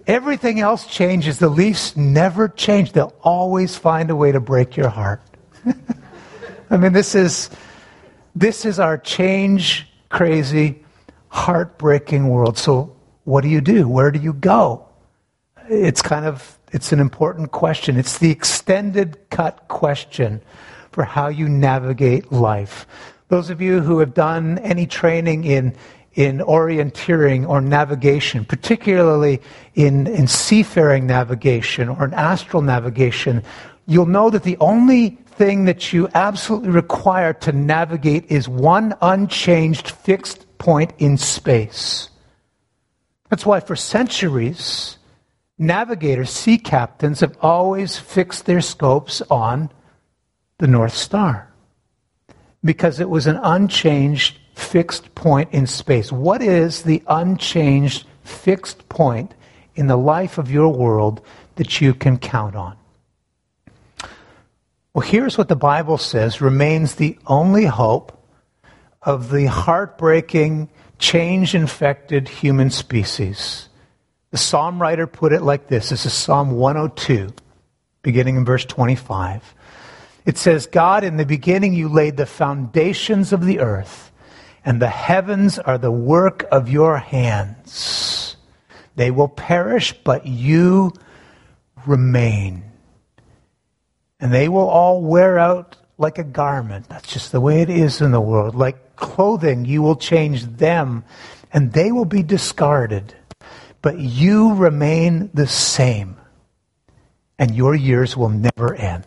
Everything 0.06 0.60
else 0.60 0.86
changes. 0.86 1.38
The 1.38 1.48
Leafs 1.48 1.96
never 1.96 2.48
change. 2.48 2.92
They'll 2.92 3.14
always 3.22 3.76
find 3.76 4.10
a 4.10 4.16
way 4.16 4.32
to 4.32 4.40
break 4.40 4.76
your 4.76 4.88
heart. 4.90 5.22
I 6.70 6.76
mean, 6.76 6.92
this 6.92 7.14
is, 7.14 7.50
this 8.34 8.64
is 8.64 8.78
our 8.78 8.98
change 8.98 9.86
crazy, 10.10 10.84
heartbreaking 11.28 12.28
world. 12.28 12.58
So, 12.58 12.94
what 13.24 13.42
do 13.42 13.48
you 13.48 13.60
do? 13.60 13.88
Where 13.88 14.10
do 14.10 14.18
you 14.18 14.34
go? 14.34 14.86
it's 15.68 16.02
kind 16.02 16.26
of 16.26 16.58
it's 16.72 16.92
an 16.92 17.00
important 17.00 17.52
question. 17.52 17.96
It's 17.96 18.18
the 18.18 18.30
extended 18.30 19.18
cut 19.30 19.68
question 19.68 20.40
for 20.90 21.04
how 21.04 21.28
you 21.28 21.48
navigate 21.48 22.32
life. 22.32 22.86
Those 23.28 23.50
of 23.50 23.60
you 23.60 23.80
who 23.80 23.98
have 24.00 24.14
done 24.14 24.58
any 24.58 24.86
training 24.86 25.44
in 25.44 25.76
in 26.14 26.38
orienteering 26.38 27.48
or 27.48 27.60
navigation, 27.60 28.44
particularly 28.44 29.40
in, 29.74 30.06
in 30.06 30.26
seafaring 30.26 31.06
navigation 31.06 31.88
or 31.88 32.04
in 32.04 32.14
astral 32.14 32.62
navigation, 32.62 33.42
you'll 33.86 34.06
know 34.06 34.30
that 34.30 34.44
the 34.44 34.56
only 34.58 35.10
thing 35.10 35.64
that 35.64 35.92
you 35.92 36.08
absolutely 36.14 36.70
require 36.70 37.32
to 37.32 37.52
navigate 37.52 38.30
is 38.30 38.48
one 38.48 38.94
unchanged 39.02 39.90
fixed 39.90 40.46
point 40.58 40.92
in 40.98 41.16
space. 41.16 42.08
That's 43.28 43.44
why 43.44 43.60
for 43.60 43.74
centuries, 43.74 44.98
navigators, 45.58 46.30
sea 46.30 46.58
captains, 46.58 47.20
have 47.20 47.36
always 47.40 47.98
fixed 47.98 48.46
their 48.46 48.60
scopes 48.60 49.22
on 49.22 49.70
the 50.58 50.68
North 50.68 50.94
Star 50.94 51.52
because 52.62 53.00
it 53.00 53.10
was 53.10 53.26
an 53.26 53.38
unchanged 53.42 54.38
fixed 54.54 55.14
point 55.14 55.52
in 55.52 55.66
space. 55.66 56.10
What 56.10 56.42
is 56.42 56.82
the 56.82 57.02
unchanged 57.06 58.06
fixed 58.22 58.88
point 58.88 59.34
in 59.74 59.86
the 59.86 59.96
life 59.96 60.38
of 60.38 60.50
your 60.50 60.72
world 60.72 61.20
that 61.56 61.80
you 61.80 61.94
can 61.94 62.18
count 62.18 62.54
on? 62.54 62.76
Well, 64.92 65.06
here's 65.06 65.36
what 65.36 65.48
the 65.48 65.56
Bible 65.56 65.98
says 65.98 66.40
remains 66.40 66.94
the 66.94 67.18
only 67.26 67.64
hope 67.64 68.16
of 69.02 69.30
the 69.30 69.46
heartbreaking, 69.46 70.70
change 70.98 71.54
infected 71.54 72.28
human 72.28 72.70
species 72.70 73.68
the 74.34 74.38
psalm 74.38 74.82
writer 74.82 75.06
put 75.06 75.32
it 75.32 75.42
like 75.42 75.68
this 75.68 75.90
this 75.90 76.04
is 76.04 76.12
Psalm 76.12 76.50
102, 76.50 77.32
beginning 78.02 78.34
in 78.34 78.44
verse 78.44 78.64
25. 78.64 79.54
It 80.26 80.36
says, 80.36 80.66
God, 80.66 81.04
in 81.04 81.18
the 81.18 81.24
beginning 81.24 81.72
you 81.72 81.88
laid 81.88 82.16
the 82.16 82.26
foundations 82.26 83.32
of 83.32 83.44
the 83.44 83.60
earth, 83.60 84.10
and 84.64 84.80
the 84.80 84.88
heavens 84.88 85.58
are 85.58 85.78
the 85.78 85.90
work 85.90 86.44
of 86.50 86.68
your 86.68 86.98
hands. 86.98 88.36
They 88.96 89.10
will 89.10 89.28
perish, 89.28 89.92
but 90.04 90.26
you 90.26 90.92
remain. 91.86 92.64
And 94.20 94.32
they 94.32 94.48
will 94.48 94.68
all 94.68 95.02
wear 95.02 95.38
out 95.38 95.76
like 95.98 96.18
a 96.18 96.24
garment. 96.24 96.88
That's 96.88 97.12
just 97.12 97.32
the 97.32 97.40
way 97.40 97.60
it 97.60 97.70
is 97.70 98.00
in 98.00 98.10
the 98.10 98.20
world. 98.20 98.54
Like 98.54 98.96
clothing, 98.96 99.64
you 99.64 99.82
will 99.82 99.96
change 99.96 100.44
them, 100.44 101.04
and 101.52 101.72
they 101.72 101.92
will 101.92 102.04
be 102.04 102.22
discarded 102.22 103.14
but 103.84 103.98
you 103.98 104.54
remain 104.54 105.28
the 105.34 105.46
same, 105.46 106.16
and 107.38 107.54
your 107.54 107.74
years 107.74 108.16
will 108.16 108.30
never 108.30 108.74
end. 108.74 109.04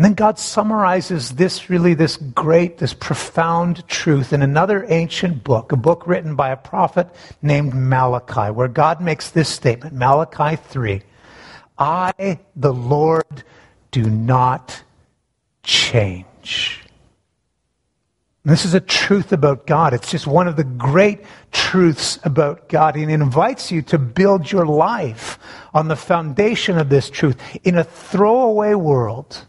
And 0.00 0.04
then 0.06 0.14
God 0.14 0.38
summarizes 0.38 1.32
this 1.32 1.68
really, 1.68 1.92
this 1.92 2.16
great, 2.16 2.78
this 2.78 2.94
profound 2.94 3.86
truth 3.86 4.32
in 4.32 4.40
another 4.40 4.86
ancient 4.88 5.44
book, 5.44 5.72
a 5.72 5.76
book 5.76 6.06
written 6.06 6.36
by 6.36 6.48
a 6.48 6.56
prophet 6.56 7.06
named 7.42 7.74
Malachi, 7.74 8.50
where 8.50 8.66
God 8.66 9.02
makes 9.02 9.28
this 9.28 9.50
statement 9.50 9.94
Malachi 9.94 10.56
3 10.56 11.02
I, 11.78 12.38
the 12.56 12.72
Lord, 12.72 13.44
do 13.90 14.08
not 14.08 14.82
change. 15.62 16.80
This 18.42 18.64
is 18.64 18.72
a 18.72 18.80
truth 18.80 19.34
about 19.34 19.66
God. 19.66 19.92
It's 19.92 20.10
just 20.10 20.26
one 20.26 20.48
of 20.48 20.56
the 20.56 20.64
great 20.64 21.20
truths 21.52 22.18
about 22.24 22.70
God. 22.70 22.96
And 22.96 23.10
it 23.10 23.12
invites 23.12 23.70
you 23.70 23.82
to 23.82 23.98
build 23.98 24.50
your 24.50 24.64
life 24.64 25.38
on 25.74 25.88
the 25.88 25.96
foundation 25.96 26.78
of 26.78 26.88
this 26.88 27.10
truth. 27.10 27.36
In 27.64 27.76
a 27.76 27.84
throwaway 27.84 28.72
world, 28.72 29.44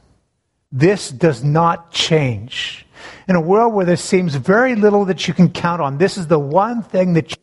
this 0.71 1.09
does 1.09 1.43
not 1.43 1.91
change. 1.91 2.85
In 3.27 3.35
a 3.35 3.41
world 3.41 3.73
where 3.73 3.85
there 3.85 3.97
seems 3.97 4.35
very 4.35 4.75
little 4.75 5.05
that 5.05 5.27
you 5.27 5.33
can 5.33 5.49
count 5.49 5.81
on, 5.81 5.97
this 5.97 6.17
is 6.17 6.27
the 6.27 6.39
one 6.39 6.81
thing 6.81 7.13
that 7.13 7.31
you 7.31 7.37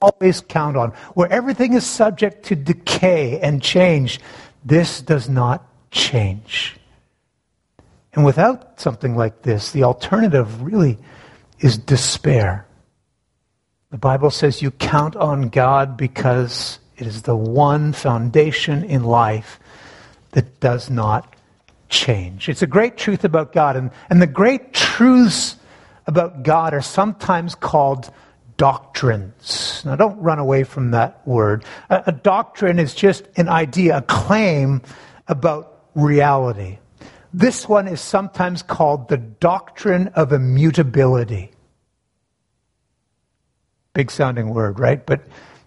always 0.00 0.40
count 0.40 0.76
on. 0.76 0.90
Where 1.14 1.30
everything 1.30 1.74
is 1.74 1.86
subject 1.86 2.44
to 2.46 2.56
decay 2.56 3.38
and 3.40 3.62
change, 3.62 4.20
this 4.64 5.00
does 5.00 5.28
not 5.28 5.66
change. 5.90 6.76
And 8.12 8.24
without 8.24 8.80
something 8.80 9.16
like 9.16 9.42
this, 9.42 9.72
the 9.72 9.84
alternative 9.84 10.62
really 10.62 10.98
is 11.60 11.78
despair. 11.78 12.66
The 13.90 13.98
Bible 13.98 14.30
says 14.30 14.60
you 14.60 14.70
count 14.70 15.16
on 15.16 15.48
God 15.48 15.96
because 15.96 16.78
it 16.96 17.06
is 17.06 17.22
the 17.22 17.36
one 17.36 17.92
foundation 17.92 18.84
in 18.84 19.04
life 19.04 19.60
that 20.32 20.60
does 20.60 20.90
not 20.90 21.34
change. 21.88 22.48
It's 22.48 22.62
a 22.62 22.66
great 22.66 22.96
truth 22.96 23.24
about 23.24 23.52
God. 23.52 23.76
And, 23.76 23.90
and 24.10 24.20
the 24.20 24.26
great 24.26 24.72
truths 24.72 25.56
about 26.06 26.42
God 26.42 26.74
are 26.74 26.82
sometimes 26.82 27.54
called 27.54 28.10
doctrines. 28.56 29.82
Now, 29.84 29.96
don't 29.96 30.18
run 30.20 30.38
away 30.38 30.64
from 30.64 30.90
that 30.90 31.26
word. 31.26 31.64
A, 31.90 32.04
a 32.06 32.12
doctrine 32.12 32.78
is 32.78 32.94
just 32.94 33.26
an 33.36 33.48
idea, 33.48 33.98
a 33.98 34.02
claim 34.02 34.82
about 35.28 35.84
reality. 35.94 36.78
This 37.32 37.68
one 37.68 37.86
is 37.88 38.00
sometimes 38.00 38.62
called 38.62 39.08
the 39.08 39.16
doctrine 39.18 40.08
of 40.08 40.32
immutability. 40.32 41.52
Big 43.92 44.10
sounding 44.10 44.50
word, 44.50 44.78
right? 44.78 45.04
But 45.04 45.22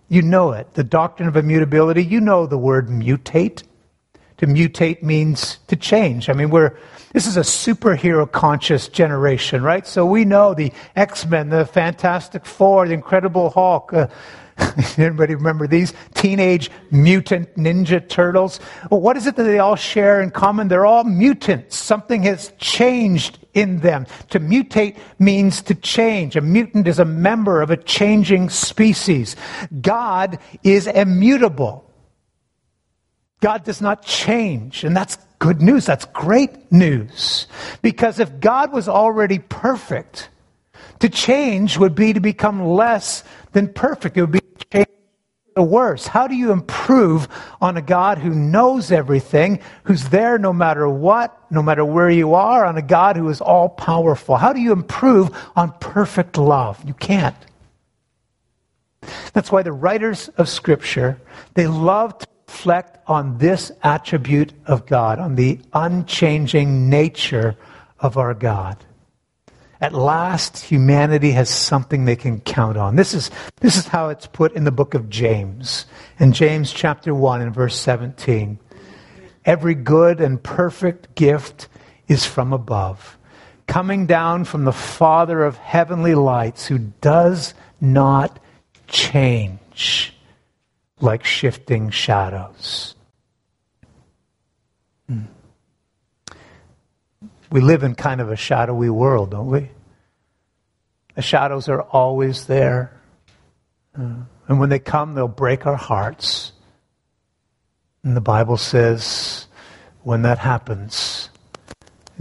you 0.09 0.21
know 0.21 0.51
it. 0.51 0.73
The 0.73 0.83
doctrine 0.83 1.29
of 1.29 1.37
immutability, 1.37 2.03
you 2.03 2.19
know 2.19 2.45
the 2.45 2.57
word 2.57 2.89
mutate. 2.89 3.63
To 4.41 4.47
mutate 4.47 5.03
means 5.03 5.59
to 5.67 5.75
change. 5.75 6.27
I 6.27 6.33
mean, 6.33 6.49
we're, 6.49 6.75
this 7.13 7.27
is 7.27 7.37
a 7.37 7.41
superhero 7.41 8.29
conscious 8.29 8.87
generation, 8.87 9.61
right? 9.61 9.85
So 9.85 10.03
we 10.03 10.25
know 10.25 10.55
the 10.55 10.73
X 10.95 11.27
Men, 11.27 11.49
the 11.49 11.63
Fantastic 11.63 12.47
Four, 12.47 12.87
the 12.87 12.95
Incredible 12.95 13.51
Hulk, 13.51 13.93
uh, 13.93 14.07
Anybody 14.97 15.35
remember 15.35 15.67
these? 15.67 15.93
Teenage 16.15 16.71
Mutant 16.89 17.55
Ninja 17.55 18.07
Turtles. 18.07 18.59
Well, 18.89 18.99
what 18.99 19.15
is 19.15 19.27
it 19.27 19.35
that 19.35 19.43
they 19.43 19.59
all 19.59 19.75
share 19.75 20.21
in 20.21 20.31
common? 20.31 20.67
They're 20.67 20.85
all 20.85 21.03
mutants. 21.03 21.77
Something 21.77 22.23
has 22.23 22.51
changed 22.57 23.39
in 23.53 23.79
them. 23.79 24.07
To 24.29 24.39
mutate 24.39 24.97
means 25.19 25.61
to 25.63 25.75
change. 25.75 26.35
A 26.35 26.41
mutant 26.41 26.87
is 26.87 26.97
a 26.97 27.05
member 27.05 27.61
of 27.61 27.69
a 27.69 27.77
changing 27.77 28.49
species. 28.49 29.35
God 29.81 30.39
is 30.63 30.87
immutable. 30.87 31.90
God 33.41 33.63
does 33.65 33.81
not 33.81 34.05
change. 34.05 34.83
And 34.83 34.95
that's 34.95 35.17
good 35.39 35.61
news. 35.61 35.85
That's 35.85 36.05
great 36.05 36.71
news. 36.71 37.47
Because 37.81 38.19
if 38.19 38.39
God 38.39 38.71
was 38.71 38.87
already 38.87 39.39
perfect, 39.39 40.29
to 40.99 41.09
change 41.09 41.77
would 41.77 41.95
be 41.95 42.13
to 42.13 42.19
become 42.19 42.63
less 42.63 43.23
than 43.51 43.73
perfect. 43.73 44.15
It 44.15 44.21
would 44.21 44.31
be 44.31 44.41
change 44.71 44.87
the 45.55 45.63
worse. 45.63 46.07
How 46.07 46.27
do 46.27 46.35
you 46.35 46.51
improve 46.51 47.27
on 47.59 47.75
a 47.75 47.81
God 47.81 48.19
who 48.19 48.29
knows 48.29 48.91
everything, 48.91 49.59
who's 49.83 50.09
there 50.09 50.37
no 50.37 50.53
matter 50.53 50.87
what, 50.87 51.35
no 51.51 51.61
matter 51.61 51.83
where 51.83 52.09
you 52.09 52.35
are, 52.35 52.65
on 52.65 52.77
a 52.77 52.81
God 52.81 53.17
who 53.17 53.27
is 53.29 53.41
all 53.41 53.67
powerful? 53.67 54.37
How 54.37 54.53
do 54.53 54.61
you 54.61 54.71
improve 54.71 55.35
on 55.55 55.73
perfect 55.79 56.37
love? 56.37 56.81
You 56.85 56.93
can't. 56.93 57.35
That's 59.33 59.51
why 59.51 59.63
the 59.63 59.71
writers 59.71 60.29
of 60.37 60.47
Scripture, 60.47 61.19
they 61.55 61.67
love 61.67 62.17
to 62.19 62.27
reflect 62.51 62.97
on 63.07 63.37
this 63.37 63.71
attribute 63.81 64.51
of 64.65 64.85
God, 64.85 65.19
on 65.19 65.35
the 65.35 65.57
unchanging 65.71 66.89
nature 66.89 67.55
of 67.97 68.17
our 68.17 68.33
God. 68.33 68.75
At 69.79 69.93
last, 69.93 70.57
humanity 70.57 71.31
has 71.31 71.49
something 71.49 72.03
they 72.03 72.17
can 72.17 72.41
count 72.41 72.75
on. 72.75 72.97
This 72.97 73.13
is, 73.13 73.31
this 73.61 73.77
is 73.77 73.87
how 73.87 74.09
it's 74.09 74.27
put 74.27 74.51
in 74.51 74.65
the 74.65 74.71
book 74.71 74.95
of 74.95 75.09
James. 75.09 75.85
In 76.19 76.33
James 76.33 76.73
chapter 76.73 77.15
1 77.15 77.41
and 77.41 77.55
verse 77.55 77.75
17. 77.77 78.59
Every 79.45 79.73
good 79.73 80.19
and 80.19 80.43
perfect 80.43 81.15
gift 81.15 81.69
is 82.09 82.25
from 82.25 82.51
above, 82.51 83.17
coming 83.65 84.07
down 84.07 84.43
from 84.43 84.65
the 84.65 84.73
Father 84.73 85.45
of 85.45 85.55
heavenly 85.55 86.15
lights, 86.15 86.67
who 86.67 86.79
does 86.79 87.53
not 87.79 88.39
change 88.87 90.13
like 91.01 91.23
shifting 91.23 91.89
shadows. 91.89 92.95
Hmm. 95.07 95.23
We 97.51 97.61
live 97.61 97.83
in 97.83 97.95
kind 97.95 98.21
of 98.21 98.31
a 98.31 98.35
shadowy 98.35 98.89
world, 98.89 99.31
don't 99.31 99.49
we? 99.49 99.69
The 101.15 101.21
shadows 101.21 101.67
are 101.67 101.81
always 101.81 102.45
there. 102.45 102.97
Uh, 103.97 104.23
and 104.47 104.59
when 104.59 104.69
they 104.69 104.79
come, 104.79 105.15
they'll 105.15 105.27
break 105.27 105.65
our 105.65 105.75
hearts. 105.75 106.53
And 108.03 108.15
the 108.15 108.21
Bible 108.21 108.57
says 108.57 109.47
when 110.03 110.21
that 110.23 110.37
happens, 110.37 111.29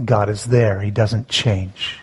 God 0.03 0.29
is 0.29 0.45
there. 0.45 0.81
He 0.81 0.91
doesn't 0.91 1.29
change. 1.29 1.99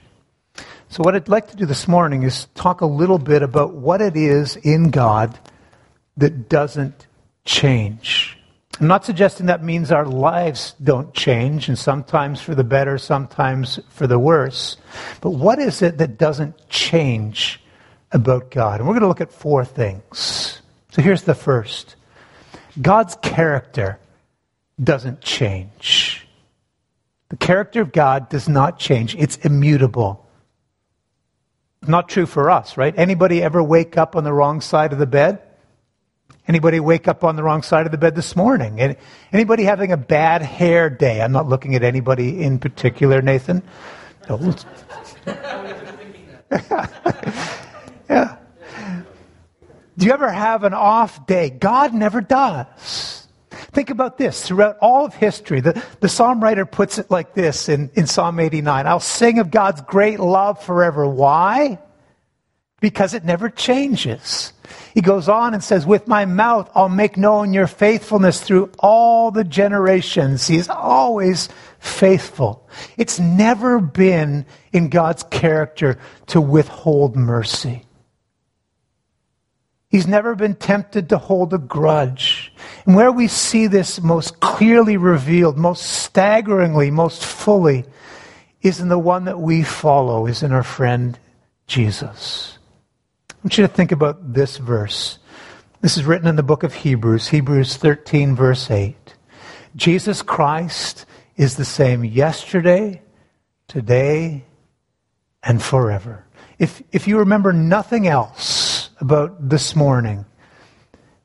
So, 0.89 1.03
what 1.03 1.15
I'd 1.15 1.29
like 1.29 1.49
to 1.51 1.57
do 1.57 1.67
this 1.67 1.87
morning 1.87 2.23
is 2.23 2.47
talk 2.55 2.81
a 2.81 2.87
little 2.87 3.19
bit 3.19 3.43
about 3.43 3.75
what 3.75 4.01
it 4.01 4.17
is 4.17 4.57
in 4.57 4.91
God 4.91 5.39
that 6.19 6.49
doesn't 6.49 7.07
change. 7.45 8.37
I'm 8.81 8.87
not 8.87 9.05
suggesting 9.05 9.47
that 9.47 9.65
means 9.65 9.91
our 9.91 10.05
lives 10.05 10.75
don't 10.83 11.13
change, 11.13 11.69
and 11.69 11.77
sometimes 11.77 12.41
for 12.41 12.55
the 12.55 12.63
better, 12.63 12.97
sometimes 12.97 13.81
for 13.89 14.07
the 14.07 14.19
worse. 14.19 14.77
But 15.21 15.31
what 15.31 15.59
is 15.59 15.83
it 15.83 15.99
that 15.99 16.17
doesn't 16.17 16.69
change 16.69 17.61
about 18.13 18.53
God? 18.53 18.79
And 18.79 18.89
we're 18.89 18.95
going 18.95 19.03
to 19.03 19.09
look 19.09 19.21
at 19.21 19.33
four 19.33 19.65
things. 19.65 20.61
So 20.91 21.03
here's 21.03 21.23
the 21.23 21.35
first 21.35 21.97
God's 22.81 23.17
character 23.17 23.99
doesn't 24.83 25.21
change. 25.23 26.25
The 27.31 27.37
character 27.37 27.81
of 27.81 27.93
God 27.93 28.29
does 28.29 28.49
not 28.49 28.79
change, 28.79 29.17
it's 29.17 29.37
immutable. 29.39 30.25
Not 31.87 32.09
true 32.09 32.27
for 32.27 32.51
us, 32.51 32.77
right? 32.77 32.95
Anybody 32.97 33.43
ever 33.43 33.63
wake 33.63 33.97
up 33.97 34.15
on 34.15 34.25
the 34.25 34.33
wrong 34.33 34.61
side 34.61 34.93
of 34.93 34.99
the 34.99 35.07
bed? 35.07 35.41
Anybody 36.49 36.81
wake 36.81 37.07
up 37.07 37.25
on 37.25 37.37
the 37.37 37.43
wrong 37.43 37.63
side 37.63 37.85
of 37.85 37.93
the 37.93 37.99
bed 37.99 38.15
this 38.15 38.35
morning? 38.35 38.97
Anybody 39.33 39.65
having 39.65 39.93
a 39.93 39.99
bad 39.99 40.41
hair 40.41 40.89
day? 40.89 41.21
I'm 41.21 41.31
not 41.31 41.47
looking 41.47 41.75
at 41.75 41.85
anybody 41.85 42.43
in 42.43 42.59
particular, 42.59 43.21
Nathan. 43.21 43.63
No. 44.31 44.55
yeah. 48.09 48.37
Do 49.99 50.07
you 50.07 50.13
ever 50.13 50.31
have 50.31 50.65
an 50.65 50.73
off 50.73 51.27
day? 51.27 51.51
God 51.51 51.93
never 51.93 52.23
does. 52.23 53.29
Think 53.51 53.91
about 53.91 54.17
this. 54.17 54.47
Throughout 54.47 54.79
all 54.81 55.05
of 55.05 55.15
history, 55.15 55.61
the, 55.61 55.85
the 56.01 56.09
psalm 56.09 56.43
writer 56.43 56.65
puts 56.65 56.97
it 56.97 57.11
like 57.11 57.35
this 57.35 57.69
in, 57.69 57.91
in 57.95 58.07
Psalm 58.07 58.41
89 58.41 58.87
I'll 58.87 59.01
sing 59.01 59.39
of 59.39 59.51
God's 59.51 59.83
great 59.83 60.19
love 60.19 60.63
forever. 60.63 61.07
Why? 61.07 61.79
Because 62.81 63.13
it 63.13 63.25
never 63.25 63.51
changes. 63.51 64.55
He 64.99 65.03
goes 65.03 65.29
on 65.29 65.55
and 65.55 65.63
says, 65.63 65.87
With 65.87 66.09
my 66.09 66.25
mouth 66.25 66.69
I'll 66.75 66.89
make 66.89 67.17
known 67.17 67.53
your 67.53 67.69
faithfulness 67.69 68.41
through 68.41 68.73
all 68.81 69.31
the 69.31 69.45
generations. 69.45 70.49
He 70.49 70.57
is 70.57 70.69
always 70.69 71.49
faithful. 71.79 72.69
It's 72.97 73.21
never 73.21 73.79
been 73.79 74.45
in 74.73 74.89
God's 74.89 75.23
character 75.23 76.01
to 76.27 76.41
withhold 76.41 77.15
mercy. 77.15 77.85
He's 79.89 80.09
never 80.09 80.35
been 80.35 80.57
tempted 80.57 81.11
to 81.11 81.19
hold 81.19 81.55
a 81.55 81.59
grudge. 81.59 82.53
And 82.85 82.97
where 82.97 83.13
we 83.13 83.29
see 83.29 83.69
this 83.69 84.03
most 84.03 84.41
clearly 84.41 84.97
revealed, 84.97 85.57
most 85.57 85.87
staggeringly, 85.87 86.91
most 86.91 87.25
fully, 87.25 87.85
is 88.63 88.81
in 88.81 88.89
the 88.89 88.99
one 88.99 89.27
that 89.27 89.39
we 89.39 89.63
follow, 89.63 90.27
is 90.27 90.43
in 90.43 90.51
our 90.51 90.65
friend 90.65 91.17
Jesus. 91.69 92.58
I 93.39 93.41
want 93.45 93.57
you 93.57 93.69
to 93.69 93.73
think 93.73 93.93
about 93.93 94.35
this 94.35 94.57
verse. 94.57 95.21
This 95.81 95.97
is 95.97 96.05
written 96.05 96.27
in 96.27 96.35
the 96.35 96.43
book 96.43 96.65
of 96.65 96.75
Hebrews, 96.75 97.29
Hebrews 97.29 97.77
13, 97.77 98.35
verse 98.35 98.69
8. 98.69 98.97
Jesus 99.77 100.23
Christ 100.23 101.07
is 101.37 101.55
the 101.55 101.65
same 101.65 102.05
yesterday, 102.05 103.01
today, 103.69 104.45
and 105.41 105.63
forever. 105.63 106.25
If, 106.59 106.83
if 106.91 107.07
you 107.07 107.21
remember 107.21 107.53
nothing 107.53 108.09
else 108.09 108.91
about 108.99 109.49
this 109.49 109.77
morning, 109.77 110.27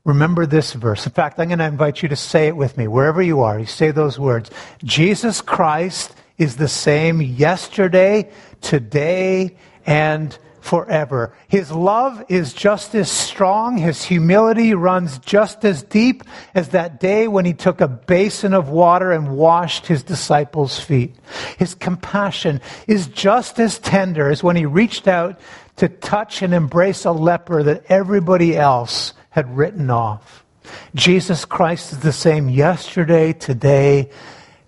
remember 0.04 0.46
this 0.46 0.72
verse. 0.72 1.06
In 1.06 1.12
fact, 1.12 1.40
I'm 1.40 1.48
going 1.48 1.58
to 1.58 1.64
invite 1.64 2.00
you 2.00 2.08
to 2.10 2.16
say 2.16 2.46
it 2.46 2.56
with 2.56 2.78
me, 2.78 2.86
wherever 2.86 3.22
you 3.22 3.40
are. 3.40 3.58
You 3.58 3.66
say 3.66 3.90
those 3.90 4.20
words 4.20 4.52
Jesus 4.84 5.40
Christ 5.40 6.14
is 6.38 6.58
the 6.58 6.68
same 6.68 7.20
yesterday, 7.20 8.30
today, 8.60 9.56
and 9.84 10.38
forever. 10.64 11.30
His 11.46 11.70
love 11.70 12.24
is 12.30 12.54
just 12.54 12.94
as 12.94 13.10
strong. 13.10 13.76
His 13.76 14.02
humility 14.02 14.72
runs 14.72 15.18
just 15.18 15.62
as 15.62 15.82
deep 15.82 16.24
as 16.54 16.70
that 16.70 16.98
day 16.98 17.28
when 17.28 17.44
he 17.44 17.52
took 17.52 17.82
a 17.82 17.86
basin 17.86 18.54
of 18.54 18.70
water 18.70 19.12
and 19.12 19.36
washed 19.36 19.86
his 19.86 20.02
disciples' 20.02 20.80
feet. 20.80 21.14
His 21.58 21.74
compassion 21.74 22.62
is 22.86 23.08
just 23.08 23.60
as 23.60 23.78
tender 23.78 24.30
as 24.30 24.42
when 24.42 24.56
he 24.56 24.64
reached 24.64 25.06
out 25.06 25.38
to 25.76 25.90
touch 25.90 26.40
and 26.40 26.54
embrace 26.54 27.04
a 27.04 27.12
leper 27.12 27.62
that 27.62 27.84
everybody 27.90 28.56
else 28.56 29.12
had 29.28 29.54
written 29.54 29.90
off. 29.90 30.46
Jesus 30.94 31.44
Christ 31.44 31.92
is 31.92 31.98
the 31.98 32.10
same 32.10 32.48
yesterday, 32.48 33.34
today, 33.34 34.08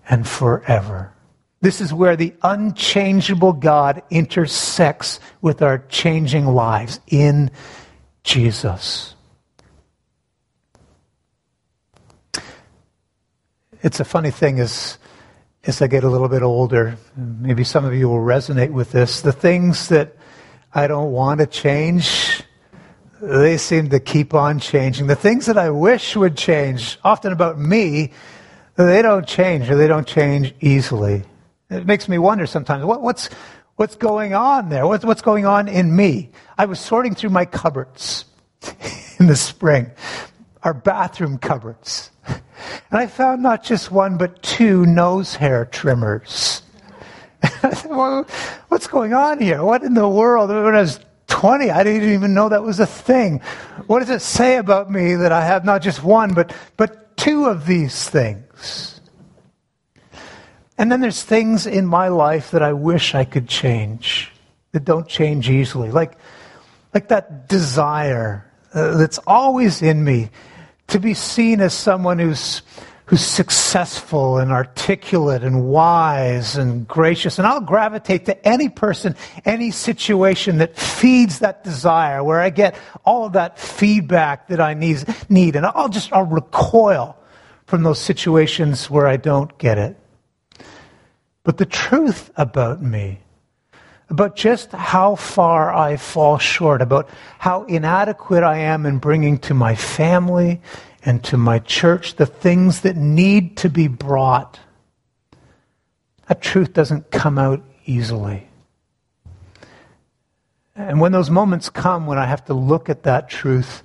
and 0.07 0.27
forever. 0.27 1.11
This 1.67 1.81
is 1.81 1.93
where 1.93 2.15
the 2.15 2.33
unchangeable 2.43 3.51
God 3.51 4.01
intersects 4.09 5.19
with 5.41 5.61
our 5.61 5.79
changing 5.89 6.45
lives 6.45 7.01
in 7.07 7.51
Jesus. 8.23 9.15
It's 13.83 13.99
a 13.99 14.05
funny 14.05 14.31
thing 14.31 14.61
as, 14.61 14.97
as 15.65 15.81
I 15.81 15.87
get 15.87 16.05
a 16.05 16.09
little 16.09 16.29
bit 16.29 16.41
older, 16.41 16.95
maybe 17.17 17.65
some 17.65 17.83
of 17.83 17.93
you 17.93 18.07
will 18.07 18.23
resonate 18.23 18.71
with 18.71 18.93
this. 18.93 19.19
The 19.19 19.33
things 19.33 19.89
that 19.89 20.15
I 20.73 20.87
don't 20.87 21.11
want 21.11 21.41
to 21.41 21.47
change, 21.47 22.43
they 23.21 23.57
seem 23.57 23.89
to 23.89 23.99
keep 23.99 24.33
on 24.33 24.59
changing. 24.59 25.07
The 25.07 25.17
things 25.17 25.47
that 25.47 25.57
I 25.57 25.71
wish 25.71 26.15
would 26.15 26.37
change, 26.37 26.97
often 27.03 27.33
about 27.33 27.59
me, 27.59 28.13
they 28.77 29.01
don't 29.01 29.27
change 29.27 29.69
or 29.69 29.75
they 29.75 29.87
don't 29.87 30.07
change 30.07 30.55
easily. 30.61 31.25
It 31.69 31.85
makes 31.85 32.07
me 32.07 32.17
wonder 32.17 32.45
sometimes 32.45 32.85
what, 32.85 33.01
what's, 33.01 33.29
what's 33.75 33.95
going 33.95 34.33
on 34.33 34.69
there? 34.69 34.87
What's, 34.87 35.03
what's 35.03 35.21
going 35.21 35.45
on 35.45 35.67
in 35.67 35.95
me? 35.95 36.31
I 36.57 36.65
was 36.65 36.79
sorting 36.79 37.15
through 37.15 37.31
my 37.31 37.45
cupboards 37.45 38.25
in 39.19 39.27
the 39.27 39.35
spring, 39.35 39.91
our 40.63 40.73
bathroom 40.73 41.37
cupboards. 41.37 42.11
And 42.89 42.99
I 42.99 43.07
found 43.07 43.43
not 43.43 43.63
just 43.63 43.91
one, 43.91 44.17
but 44.17 44.41
two 44.41 44.85
nose 44.85 45.35
hair 45.35 45.65
trimmers. 45.65 46.61
well, 47.85 48.25
what's 48.69 48.87
going 48.87 49.13
on 49.13 49.39
here? 49.39 49.63
What 49.63 49.83
in 49.83 49.93
the 49.93 50.07
world? 50.07 50.49
When 50.49 50.75
I 50.75 50.81
was 50.81 50.99
20. 51.27 51.69
I 51.69 51.83
didn't 51.83 52.13
even 52.13 52.33
know 52.33 52.49
that 52.49 52.63
was 52.63 52.79
a 52.79 52.85
thing. 52.85 53.41
What 53.87 53.99
does 53.99 54.09
it 54.09 54.21
say 54.21 54.57
about 54.57 54.89
me 54.89 55.15
that 55.15 55.31
I 55.31 55.45
have 55.45 55.65
not 55.65 55.81
just 55.81 56.03
one, 56.03 56.33
but, 56.33 56.53
but 56.77 57.15
two 57.17 57.45
of 57.45 57.65
these 57.65 58.09
things? 58.09 58.96
And 60.77 60.91
then 60.91 61.01
there's 61.01 61.23
things 61.23 61.65
in 61.65 61.85
my 61.85 62.09
life 62.09 62.51
that 62.51 62.61
I 62.61 62.73
wish 62.73 63.15
I 63.15 63.25
could 63.25 63.47
change 63.47 64.31
that 64.71 64.85
don't 64.85 65.07
change 65.07 65.49
easily. 65.49 65.91
Like, 65.91 66.17
like 66.93 67.07
that 67.07 67.47
desire 67.49 68.45
uh, 68.73 68.97
that's 68.97 69.17
always 69.25 69.81
in 69.81 70.03
me 70.03 70.29
to 70.87 70.99
be 70.99 71.13
seen 71.13 71.61
as 71.61 71.73
someone 71.73 72.19
who's 72.19 72.61
who's 73.07 73.21
successful 73.21 74.37
and 74.37 74.51
articulate 74.51 75.41
and 75.41 75.65
wise 75.65 76.57
and 76.57 76.85
gracious. 76.85 77.37
And 77.37 77.47
I'll 77.47 77.61
gravitate 77.61 78.25
to 78.25 78.47
any 78.47 78.67
person, 78.67 79.15
any 79.45 79.71
situation 79.71 80.57
that 80.57 80.77
feeds 80.77 81.39
that 81.39 81.63
desire, 81.63 82.21
where 82.21 82.41
I 82.41 82.49
get 82.49 82.77
all 83.05 83.25
of 83.25 83.33
that 83.33 83.59
feedback 83.59 84.49
that 84.49 84.59
I 84.59 84.73
need. 84.73 85.05
need. 85.29 85.55
And 85.55 85.65
I'll 85.65 85.87
just, 85.87 86.11
I'll 86.11 86.25
recoil 86.25 87.15
from 87.65 87.83
those 87.83 87.99
situations 87.99 88.89
where 88.89 89.07
I 89.07 89.15
don't 89.15 89.57
get 89.57 89.77
it. 89.77 89.95
But 91.47 91.55
the 91.55 91.65
truth 91.65 92.29
about 92.35 92.81
me, 92.81 93.21
about 94.09 94.35
just 94.35 94.73
how 94.73 95.15
far 95.15 95.73
I 95.73 95.95
fall 95.95 96.37
short, 96.39 96.81
about 96.81 97.09
how 97.39 97.63
inadequate 97.63 98.43
I 98.43 98.57
am 98.57 98.85
in 98.85 98.97
bringing 98.97 99.37
to 99.37 99.53
my 99.53 99.73
family 99.73 100.59
and 101.05 101.23
to 101.23 101.37
my 101.37 101.59
church 101.59 102.17
the 102.17 102.25
things 102.25 102.81
that 102.81 102.97
need 102.97 103.55
to 103.59 103.69
be 103.69 103.87
brought. 103.87 104.59
That 106.27 106.41
truth 106.41 106.73
doesn't 106.73 107.11
come 107.11 107.37
out 107.37 107.63
easily. 107.85 108.49
And 110.75 110.99
when 110.99 111.13
those 111.13 111.29
moments 111.29 111.69
come 111.69 112.07
when 112.07 112.17
I 112.17 112.25
have 112.25 112.43
to 112.47 112.53
look 112.53 112.89
at 112.89 113.03
that 113.03 113.29
truth, 113.29 113.83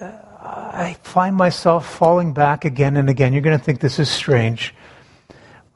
uh, 0.00 0.10
I 0.40 0.96
find 1.04 1.36
myself 1.36 1.88
falling 1.88 2.32
back 2.32 2.64
again 2.64 2.96
and 2.96 3.08
again. 3.08 3.32
You're 3.32 3.42
going 3.42 3.56
to 3.56 3.64
think 3.64 3.78
this 3.78 4.00
is 4.00 4.10
strange. 4.10 4.74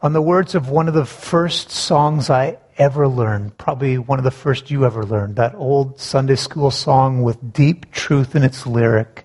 On 0.05 0.12
the 0.12 0.21
words 0.21 0.55
of 0.55 0.69
one 0.69 0.87
of 0.87 0.93
the 0.93 1.07
first 1.07 1.71
songs 1.71 2.29
I 2.29 2.59
ever 2.77 3.09
learned, 3.09 3.57
probably 3.57 3.97
one 3.97 4.19
of 4.19 4.25
the 4.25 4.31
first 4.31 4.71
you 4.71 4.85
ever 4.85 5.03
learned, 5.03 5.37
that 5.37 5.55
old 5.55 5.99
Sunday 5.99 6.35
school 6.35 6.71
song 6.71 7.23
with 7.23 7.55
deep 7.55 7.90
truth 7.90 8.37
in 8.37 8.43
its 8.43 8.67
lyric. 8.67 9.25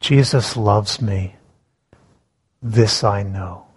Jesus 0.00 0.56
loves 0.56 1.00
me. 1.00 1.36
This 2.60 3.04
I 3.04 3.22
know. 3.22 3.68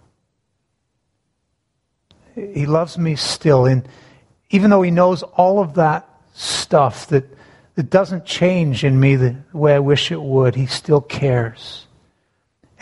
He 2.34 2.66
loves 2.66 2.98
me 2.98 3.14
still. 3.14 3.64
And 3.64 3.88
even 4.50 4.70
though 4.70 4.82
he 4.82 4.90
knows 4.90 5.22
all 5.22 5.60
of 5.60 5.74
that 5.74 6.08
stuff 6.32 7.06
that, 7.10 7.26
that 7.76 7.90
doesn't 7.90 8.26
change 8.26 8.82
in 8.82 8.98
me 8.98 9.14
the 9.14 9.36
way 9.52 9.76
I 9.76 9.78
wish 9.78 10.10
it 10.10 10.20
would, 10.20 10.56
he 10.56 10.66
still 10.66 11.00
cares. 11.00 11.86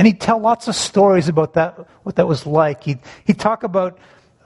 And 0.01 0.07
he'd 0.07 0.19
tell 0.19 0.39
lots 0.39 0.67
of 0.67 0.75
stories 0.75 1.29
about 1.29 1.53
that, 1.55 1.75
what 2.05 2.17
that 2.17 2.27
was 2.27 2.47
like. 2.47 2.85
He'd, 2.85 3.01
he'd 3.27 3.39
talk 3.39 3.65
about 3.65 3.99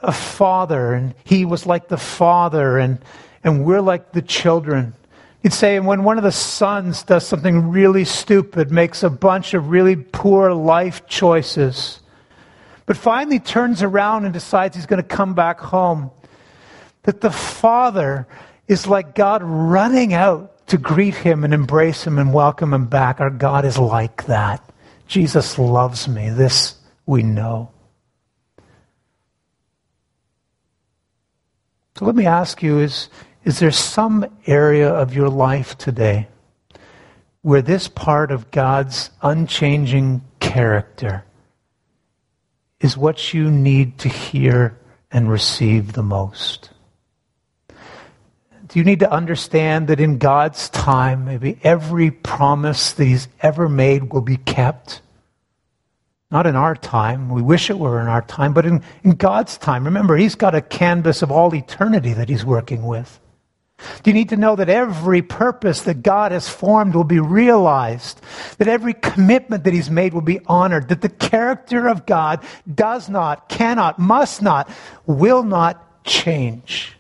a 0.02 0.10
father, 0.10 0.94
and 0.94 1.14
he 1.22 1.44
was 1.44 1.64
like 1.64 1.86
the 1.86 1.96
father, 1.96 2.76
and, 2.76 2.98
and 3.44 3.64
we're 3.64 3.80
like 3.80 4.10
the 4.10 4.20
children. 4.20 4.94
He'd 5.44 5.52
say, 5.52 5.78
when 5.78 6.02
one 6.02 6.18
of 6.18 6.24
the 6.24 6.32
sons 6.32 7.04
does 7.04 7.24
something 7.24 7.70
really 7.70 8.04
stupid, 8.04 8.72
makes 8.72 9.04
a 9.04 9.10
bunch 9.10 9.54
of 9.54 9.68
really 9.68 9.94
poor 9.94 10.52
life 10.52 11.06
choices, 11.06 12.00
but 12.84 12.96
finally 12.96 13.38
turns 13.38 13.80
around 13.80 14.24
and 14.24 14.34
decides 14.34 14.74
he's 14.74 14.86
going 14.86 15.00
to 15.00 15.08
come 15.08 15.34
back 15.34 15.60
home, 15.60 16.10
that 17.04 17.20
the 17.20 17.30
father 17.30 18.26
is 18.66 18.88
like 18.88 19.14
God 19.14 19.40
running 19.44 20.14
out 20.14 20.66
to 20.66 20.78
greet 20.78 21.14
him 21.14 21.44
and 21.44 21.54
embrace 21.54 22.04
him 22.04 22.18
and 22.18 22.34
welcome 22.34 22.74
him 22.74 22.86
back. 22.86 23.20
Our 23.20 23.30
God 23.30 23.64
is 23.64 23.78
like 23.78 24.26
that. 24.26 24.68
Jesus 25.06 25.58
loves 25.58 26.08
me. 26.08 26.30
This 26.30 26.76
we 27.06 27.22
know. 27.22 27.70
So 31.96 32.04
let 32.06 32.16
me 32.16 32.26
ask 32.26 32.62
you 32.62 32.80
is, 32.80 33.08
is 33.44 33.60
there 33.60 33.70
some 33.70 34.26
area 34.46 34.92
of 34.92 35.14
your 35.14 35.28
life 35.28 35.78
today 35.78 36.28
where 37.42 37.62
this 37.62 37.86
part 37.86 38.32
of 38.32 38.50
God's 38.50 39.10
unchanging 39.22 40.22
character 40.40 41.24
is 42.80 42.96
what 42.96 43.32
you 43.32 43.50
need 43.50 43.98
to 43.98 44.08
hear 44.08 44.76
and 45.12 45.30
receive 45.30 45.92
the 45.92 46.02
most? 46.02 46.70
You 48.74 48.82
need 48.82 49.00
to 49.00 49.10
understand 49.10 49.86
that 49.88 50.00
in 50.00 50.18
God's 50.18 50.68
time, 50.68 51.24
maybe 51.24 51.58
every 51.62 52.10
promise 52.10 52.92
that 52.92 53.04
He's 53.04 53.28
ever 53.40 53.68
made 53.68 54.12
will 54.12 54.20
be 54.20 54.36
kept? 54.36 55.00
Not 56.30 56.46
in 56.46 56.56
our 56.56 56.74
time. 56.74 57.30
We 57.30 57.40
wish 57.40 57.70
it 57.70 57.78
were 57.78 58.00
in 58.00 58.08
our 58.08 58.22
time, 58.22 58.52
but 58.52 58.66
in, 58.66 58.82
in 59.04 59.12
God's 59.12 59.56
time. 59.56 59.84
Remember, 59.84 60.16
He's 60.16 60.34
got 60.34 60.56
a 60.56 60.60
canvas 60.60 61.22
of 61.22 61.30
all 61.30 61.54
eternity 61.54 62.12
that 62.14 62.28
He's 62.28 62.44
working 62.44 62.84
with. 62.84 63.20
Do 64.02 64.10
you 64.10 64.14
need 64.14 64.30
to 64.30 64.36
know 64.36 64.56
that 64.56 64.68
every 64.68 65.22
purpose 65.22 65.82
that 65.82 66.02
God 66.02 66.32
has 66.32 66.48
formed 66.48 66.94
will 66.94 67.04
be 67.04 67.20
realized? 67.20 68.20
That 68.58 68.68
every 68.68 68.94
commitment 68.94 69.64
that 69.64 69.74
He's 69.74 69.90
made 69.90 70.14
will 70.14 70.20
be 70.20 70.40
honored? 70.46 70.88
That 70.88 71.00
the 71.00 71.08
character 71.08 71.88
of 71.88 72.06
God 72.06 72.42
does 72.72 73.08
not, 73.08 73.48
cannot, 73.48 74.00
must 74.00 74.42
not, 74.42 74.68
will 75.06 75.44
not 75.44 76.04
change? 76.04 76.96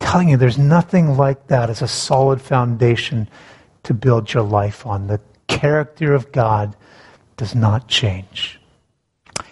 Telling 0.00 0.28
you 0.28 0.36
there's 0.36 0.58
nothing 0.58 1.16
like 1.16 1.46
that 1.48 1.70
as 1.70 1.82
a 1.82 1.88
solid 1.88 2.40
foundation 2.40 3.28
to 3.84 3.94
build 3.94 4.32
your 4.32 4.42
life 4.42 4.86
on. 4.86 5.06
The 5.06 5.20
character 5.46 6.14
of 6.14 6.32
God 6.32 6.76
does 7.36 7.54
not 7.54 7.86
change. 7.86 8.60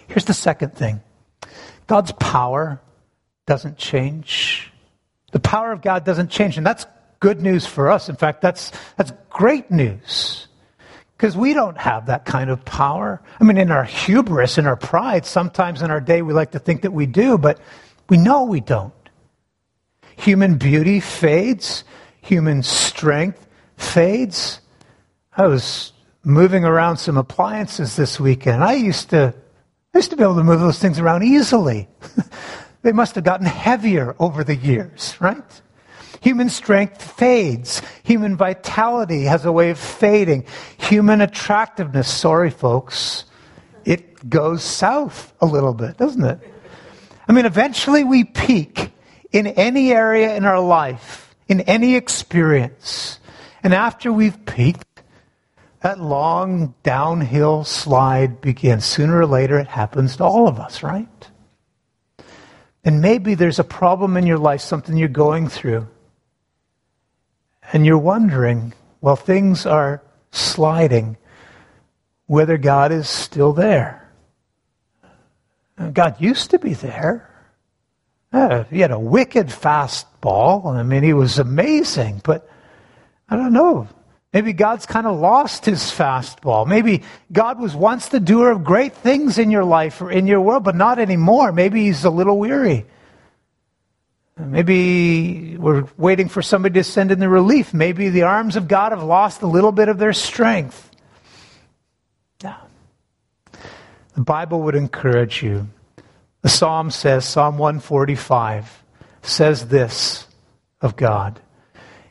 Here's 0.07 0.25
the 0.25 0.33
second 0.33 0.73
thing 0.75 1.01
God's 1.87 2.11
power 2.13 2.81
doesn't 3.45 3.77
change. 3.77 4.71
The 5.31 5.39
power 5.39 5.71
of 5.71 5.81
God 5.81 6.05
doesn't 6.05 6.29
change, 6.29 6.57
and 6.57 6.65
that's 6.65 6.85
good 7.19 7.41
news 7.41 7.65
for 7.65 7.89
us. 7.89 8.09
In 8.09 8.15
fact, 8.15 8.41
that's, 8.41 8.71
that's 8.97 9.11
great 9.29 9.69
news. 9.69 10.47
Because 11.15 11.35
we 11.35 11.53
don't 11.53 11.77
have 11.77 12.05
that 12.05 12.25
kind 12.25 12.49
of 12.49 12.63
power. 12.63 13.21
I 13.39 13.43
mean, 13.43 13.57
in 13.57 13.71
our 13.71 13.83
hubris, 13.83 14.57
in 14.57 14.65
our 14.65 14.77
pride, 14.77 15.25
sometimes 15.25 15.81
in 15.81 15.91
our 15.91 15.99
day 15.99 16.21
we 16.21 16.33
like 16.33 16.51
to 16.51 16.59
think 16.59 16.83
that 16.83 16.93
we 16.93 17.07
do, 17.07 17.37
but 17.37 17.59
we 18.07 18.17
know 18.17 18.43
we 18.45 18.61
don't. 18.61 18.93
Human 20.19 20.57
beauty 20.57 20.99
fades, 20.99 21.83
human 22.21 22.63
strength 22.63 23.47
fades. 23.77 24.61
I 25.35 25.47
was 25.47 25.93
moving 26.23 26.65
around 26.65 26.97
some 26.97 27.17
appliances 27.17 27.95
this 27.95 28.19
weekend. 28.19 28.63
I 28.63 28.73
used 28.73 29.09
to, 29.11 29.33
I 29.93 29.97
used 29.97 30.09
to 30.11 30.17
be 30.17 30.23
able 30.23 30.35
to 30.35 30.43
move 30.43 30.59
those 30.59 30.79
things 30.79 30.99
around 30.99 31.23
easily. 31.23 31.87
They 32.81 32.91
must 32.93 33.15
have 33.15 33.23
gotten 33.23 33.45
heavier 33.45 34.15
over 34.19 34.43
the 34.43 34.55
years, 34.55 35.15
right? 35.19 35.61
Human 36.21 36.49
strength 36.49 37.01
fades. 37.01 37.81
Human 38.03 38.37
vitality 38.37 39.23
has 39.23 39.45
a 39.45 39.51
way 39.51 39.69
of 39.69 39.79
fading. 39.79 40.45
Human 40.77 41.21
attractiveness, 41.21 42.07
sorry 42.07 42.49
folks, 42.49 43.25
it 43.85 44.29
goes 44.29 44.63
south 44.63 45.33
a 45.41 45.45
little 45.45 45.73
bit, 45.73 45.97
doesn't 45.97 46.23
it? 46.23 46.39
I 47.27 47.31
mean, 47.33 47.45
eventually 47.45 48.03
we 48.03 48.23
peak 48.23 48.91
in 49.31 49.47
any 49.47 49.91
area 49.91 50.35
in 50.35 50.45
our 50.45 50.59
life, 50.59 51.35
in 51.47 51.61
any 51.61 51.95
experience. 51.95 53.19
And 53.63 53.73
after 53.73 54.11
we've 54.11 54.45
peaked, 54.45 54.85
that 55.81 55.99
long 55.99 56.73
downhill 56.83 57.63
slide 57.63 58.41
begins. 58.41 58.85
Sooner 58.85 59.19
or 59.19 59.25
later, 59.25 59.59
it 59.59 59.67
happens 59.67 60.17
to 60.17 60.23
all 60.23 60.47
of 60.47 60.59
us, 60.59 60.83
right? 60.83 61.07
And 62.83 63.01
maybe 63.01 63.35
there's 63.35 63.59
a 63.59 63.63
problem 63.63 64.17
in 64.17 64.25
your 64.25 64.37
life, 64.37 64.61
something 64.61 64.97
you're 64.97 65.07
going 65.07 65.47
through. 65.47 65.87
And 67.71 67.85
you're 67.85 67.97
wondering, 67.97 68.73
well, 68.99 69.15
things 69.15 69.65
are 69.65 70.01
sliding, 70.31 71.17
whether 72.25 72.57
God 72.57 72.91
is 72.91 73.07
still 73.07 73.53
there. 73.53 74.09
God 75.93 76.19
used 76.19 76.51
to 76.51 76.59
be 76.59 76.73
there. 76.73 77.28
Uh, 78.31 78.63
he 78.65 78.79
had 78.79 78.91
a 78.91 78.99
wicked 78.99 79.47
fastball. 79.47 80.65
I 80.65 80.83
mean, 80.83 81.03
he 81.03 81.13
was 81.13 81.39
amazing, 81.39 82.21
but 82.23 82.47
I 83.27 83.35
don't 83.35 83.53
know. 83.53 83.87
Maybe 84.31 84.53
God's 84.53 84.85
kind 84.85 85.07
of 85.07 85.19
lost 85.19 85.65
his 85.65 85.81
fastball. 85.81 86.67
Maybe 86.67 87.01
God 87.31 87.59
was 87.59 87.75
once 87.75 88.09
the 88.09 88.19
doer 88.19 88.51
of 88.51 88.63
great 88.63 88.93
things 88.93 89.39
in 89.39 89.49
your 89.49 89.63
life 89.63 90.01
or 90.01 90.11
in 90.11 90.27
your 90.27 90.41
world, 90.41 90.63
but 90.63 90.75
not 90.75 90.99
anymore. 90.99 91.51
Maybe 91.51 91.85
he's 91.85 92.05
a 92.05 92.11
little 92.11 92.37
weary. 92.37 92.85
Maybe 94.37 95.57
we're 95.57 95.85
waiting 95.97 96.29
for 96.29 96.41
somebody 96.41 96.75
to 96.75 96.83
send 96.83 97.11
in 97.11 97.19
the 97.19 97.27
relief. 97.27 97.73
Maybe 97.73 98.09
the 98.09 98.21
arms 98.21 98.55
of 98.55 98.67
God 98.67 98.91
have 98.91 99.03
lost 99.03 99.41
a 99.41 99.47
little 99.47 99.71
bit 99.71 99.89
of 99.89 99.97
their 99.97 100.13
strength. 100.13 100.89
Yeah. 102.41 102.55
The 104.13 104.21
Bible 104.21 104.61
would 104.61 104.75
encourage 104.75 105.41
you. 105.41 105.67
The 106.41 106.49
Psalm 106.49 106.91
says, 106.91 107.25
Psalm 107.25 107.57
145, 107.57 108.83
says 109.21 109.67
this 109.67 110.27
of 110.81 110.95
God 110.95 111.39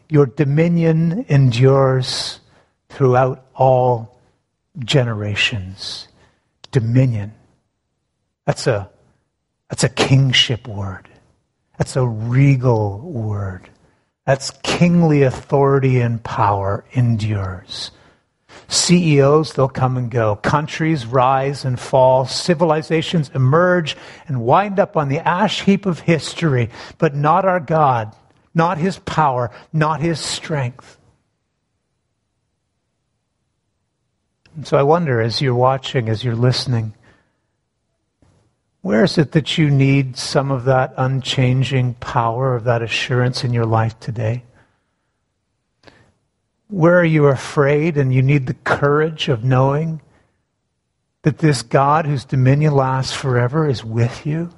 Your 0.09 0.27
dominion 0.27 1.25
endures 1.29 2.41
throughout 2.88 3.47
all 3.55 4.19
generations. 4.79 6.09
Dominion. 6.71 7.33
That's 8.45 8.67
a, 8.67 8.91
that's 9.69 9.85
a 9.85 9.88
kingship 9.88 10.69
word. 10.69 11.09
That's 11.79 11.97
a 11.97 12.07
regal 12.07 12.99
word. 13.01 13.69
That's 14.27 14.51
kingly 14.62 15.23
authority 15.23 16.01
and 16.01 16.23
power 16.23 16.85
endures. 16.93 17.91
CEOs, 18.69 19.55
they'll 19.55 19.69
come 19.69 19.97
and 19.97 20.11
go. 20.11 20.37
Countries 20.37 21.07
rise 21.07 21.65
and 21.65 21.81
fall. 21.81 22.27
Civilizations 22.27 23.31
emerge 23.35 23.97
and 24.27 24.43
wind 24.43 24.79
up 24.79 24.97
on 24.97 25.09
the 25.09 25.27
ash 25.27 25.63
heap 25.63 25.87
of 25.87 26.01
history, 26.01 26.69
but 26.99 27.15
not 27.15 27.47
our 27.47 27.61
God, 27.61 28.15
not 28.55 28.77
his 28.77 28.99
power, 29.01 29.51
not 29.73 30.01
his 30.01 30.21
strength. 30.21 30.99
And 34.55 34.67
so 34.67 34.77
I 34.77 34.83
wonder 34.83 35.21
as 35.21 35.41
you're 35.41 35.55
watching, 35.55 36.09
as 36.11 36.23
you're 36.23 36.35
listening, 36.37 36.93
where 38.83 39.05
is 39.05 39.17
it 39.17 39.33
that 39.33 39.57
you 39.57 39.71
need 39.71 40.17
some 40.17 40.51
of 40.51 40.65
that 40.65 40.93
unchanging 40.97 41.95
power, 41.95 42.55
of 42.55 42.65
that 42.65 42.83
assurance 42.83 43.45
in 43.45 43.53
your 43.55 43.67
life 43.67 43.99
today? 43.99 44.43
Where 46.69 46.99
are 46.99 47.05
you 47.05 47.27
afraid 47.27 47.97
and 47.97 48.15
you 48.15 48.23
need 48.23 48.47
the 48.47 48.55
courage 48.55 49.29
of 49.29 49.43
knowing 49.43 50.03
that 51.23 51.39
this 51.39 51.63
God 51.63 52.05
whose 52.05 52.27
dominion 52.27 52.75
lasts 52.75 53.15
forever 53.15 53.69
is 53.69 53.83
with 53.83 54.27
you? 54.27 54.51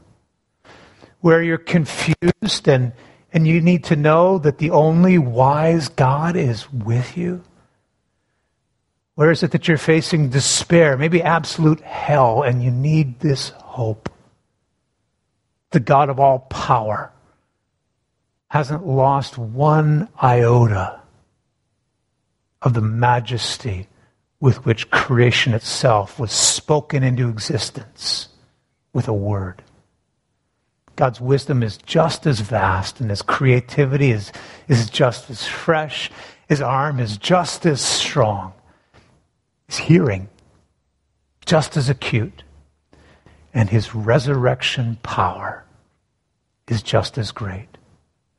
Where 1.20 1.40
you're 1.40 1.58
confused 1.58 2.66
and, 2.68 2.92
and 3.32 3.46
you 3.46 3.60
need 3.60 3.84
to 3.84 3.96
know 3.96 4.38
that 4.38 4.58
the 4.58 4.70
only 4.70 5.18
wise 5.18 5.88
God 5.88 6.34
is 6.34 6.70
with 6.72 7.16
you? 7.16 7.44
Where 9.14 9.30
is 9.30 9.42
it 9.42 9.52
that 9.52 9.68
you're 9.68 9.76
facing 9.76 10.30
despair, 10.30 10.96
maybe 10.96 11.22
absolute 11.22 11.80
hell, 11.82 12.42
and 12.42 12.62
you 12.62 12.70
need 12.72 13.20
this 13.20 13.50
hope? 13.50 14.08
The 15.70 15.80
God 15.80 16.08
of 16.08 16.18
all 16.18 16.40
power 16.40 17.12
hasn't 18.48 18.84
lost 18.84 19.38
one 19.38 20.08
iota 20.20 20.99
of 22.62 22.74
the 22.74 22.80
majesty 22.80 23.88
with 24.40 24.64
which 24.64 24.90
creation 24.90 25.54
itself 25.54 26.18
was 26.18 26.32
spoken 26.32 27.02
into 27.02 27.28
existence 27.28 28.28
with 28.92 29.06
a 29.06 29.12
word. 29.12 29.62
God's 30.96 31.20
wisdom 31.20 31.62
is 31.62 31.78
just 31.78 32.26
as 32.26 32.40
vast, 32.40 33.00
and 33.00 33.08
his 33.08 33.22
creativity 33.22 34.10
is, 34.10 34.32
is 34.68 34.90
just 34.90 35.30
as 35.30 35.46
fresh. 35.46 36.10
His 36.48 36.60
arm 36.60 37.00
is 37.00 37.16
just 37.16 37.64
as 37.64 37.80
strong. 37.80 38.52
His 39.66 39.78
hearing, 39.78 40.28
just 41.46 41.76
as 41.76 41.88
acute. 41.88 42.42
And 43.54 43.70
his 43.70 43.94
resurrection 43.94 44.98
power 45.02 45.64
is 46.68 46.82
just 46.82 47.18
as 47.18 47.32
great. 47.32 47.68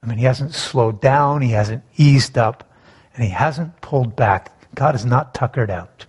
I 0.04 0.08
mean, 0.08 0.18
he 0.18 0.26
hasn't 0.26 0.54
slowed 0.54 1.02
down, 1.02 1.42
he 1.42 1.52
hasn't 1.52 1.84
eased 1.98 2.38
up, 2.38 2.71
and 3.16 3.24
he 3.24 3.30
hasn't 3.30 3.82
pulled 3.82 4.16
back. 4.16 4.52
God 4.76 4.96
is 4.96 5.06
not 5.06 5.34
tuckered 5.34 5.70
out. 5.70 6.06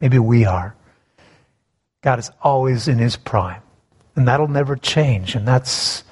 Maybe 0.00 0.18
we 0.18 0.44
are. 0.44 0.74
God 2.02 2.18
is 2.18 2.30
always 2.42 2.88
in 2.88 2.98
his 2.98 3.16
prime. 3.16 3.62
And 4.16 4.28
that'll 4.28 4.48
never 4.48 4.76
change. 4.76 5.34
And 5.34 5.48
that's, 5.48 6.04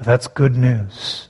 that's 0.00 0.26
good 0.26 0.56
news. 0.56 1.28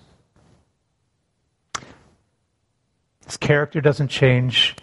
His 3.26 3.36
character 3.36 3.80
doesn't 3.80 4.08
change. 4.08 4.76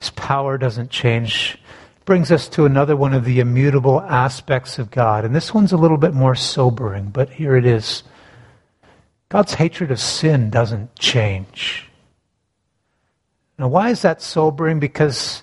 His 0.00 0.10
power 0.10 0.58
doesn't 0.58 0.90
change. 0.90 1.58
Brings 2.04 2.30
us 2.30 2.48
to 2.50 2.66
another 2.66 2.96
one 2.96 3.14
of 3.14 3.24
the 3.24 3.40
immutable 3.40 4.00
aspects 4.00 4.78
of 4.78 4.90
God. 4.90 5.24
And 5.24 5.34
this 5.34 5.54
one's 5.54 5.72
a 5.72 5.76
little 5.76 5.96
bit 5.96 6.14
more 6.14 6.34
sobering, 6.34 7.10
but 7.10 7.30
here 7.30 7.56
it 7.56 7.66
is. 7.66 8.02
God's 9.28 9.54
hatred 9.54 9.90
of 9.90 10.00
sin 10.00 10.50
doesn't 10.50 10.96
change. 10.96 11.87
Now, 13.58 13.68
why 13.68 13.90
is 13.90 14.02
that 14.02 14.22
sobering? 14.22 14.78
Because 14.78 15.42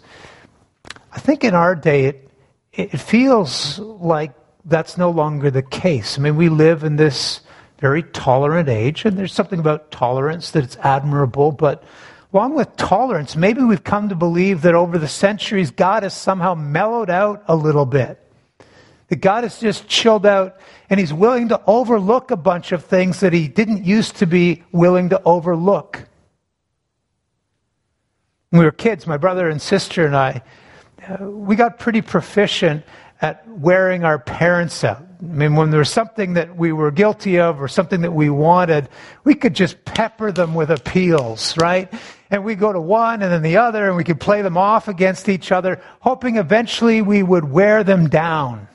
I 1.11 1.19
think 1.19 1.43
in 1.43 1.53
our 1.53 1.75
day 1.75 2.05
it, 2.05 2.29
it 2.73 2.97
feels 2.97 3.79
like 3.79 4.31
that's 4.63 4.97
no 4.97 5.09
longer 5.09 5.51
the 5.51 5.61
case. 5.61 6.17
I 6.17 6.21
mean, 6.21 6.37
we 6.37 6.49
live 6.49 6.83
in 6.83 6.95
this 6.95 7.41
very 7.79 8.03
tolerant 8.03 8.69
age, 8.69 9.05
and 9.05 9.17
there's 9.17 9.33
something 9.33 9.59
about 9.59 9.91
tolerance 9.91 10.51
that 10.51 10.63
it's 10.63 10.77
admirable, 10.77 11.51
but 11.51 11.83
along 12.33 12.55
with 12.55 12.75
tolerance, 12.77 13.35
maybe 13.35 13.61
we've 13.61 13.83
come 13.83 14.09
to 14.09 14.15
believe 14.15 14.61
that 14.61 14.75
over 14.75 14.97
the 14.97 15.07
centuries, 15.07 15.71
God 15.71 16.03
has 16.03 16.13
somehow 16.13 16.55
mellowed 16.55 17.09
out 17.09 17.43
a 17.47 17.55
little 17.55 17.85
bit. 17.85 18.19
That 19.09 19.17
God 19.17 19.43
has 19.43 19.59
just 19.59 19.87
chilled 19.87 20.25
out 20.25 20.57
and 20.89 20.99
He's 20.99 21.13
willing 21.13 21.49
to 21.49 21.61
overlook 21.67 22.31
a 22.31 22.37
bunch 22.37 22.71
of 22.71 22.85
things 22.85 23.19
that 23.19 23.33
He 23.33 23.47
didn't 23.47 23.85
used 23.85 24.15
to 24.17 24.25
be 24.25 24.63
willing 24.71 25.09
to 25.09 25.21
overlook. 25.23 26.07
When 28.55 28.61
we 28.61 28.65
were 28.67 28.71
kids, 28.71 29.05
my 29.05 29.17
brother 29.17 29.49
and 29.49 29.61
sister 29.61 30.05
and 30.05 30.15
I, 30.15 30.41
uh, 31.05 31.29
we 31.29 31.57
got 31.57 31.77
pretty 31.77 32.01
proficient 32.01 32.85
at 33.19 33.45
wearing 33.49 34.05
our 34.05 34.17
parents 34.17 34.81
out. 34.85 35.03
I 35.19 35.25
mean, 35.25 35.55
when 35.55 35.71
there 35.71 35.79
was 35.79 35.89
something 35.89 36.35
that 36.35 36.55
we 36.55 36.71
were 36.71 36.89
guilty 36.89 37.37
of 37.37 37.61
or 37.61 37.67
something 37.67 37.99
that 38.03 38.13
we 38.13 38.29
wanted, 38.29 38.87
we 39.25 39.35
could 39.35 39.55
just 39.55 39.83
pepper 39.83 40.31
them 40.31 40.55
with 40.55 40.71
appeals, 40.71 41.57
right? 41.57 41.93
And 42.31 42.45
we 42.45 42.55
go 42.55 42.71
to 42.71 42.79
one 42.79 43.21
and 43.21 43.29
then 43.29 43.41
the 43.41 43.57
other, 43.57 43.89
and 43.89 43.97
we 43.97 44.05
could 44.05 44.21
play 44.21 44.41
them 44.41 44.55
off 44.55 44.87
against 44.87 45.27
each 45.27 45.51
other, 45.51 45.81
hoping 45.99 46.37
eventually 46.37 47.01
we 47.01 47.23
would 47.23 47.43
wear 47.43 47.83
them 47.83 48.07
down. 48.07 48.69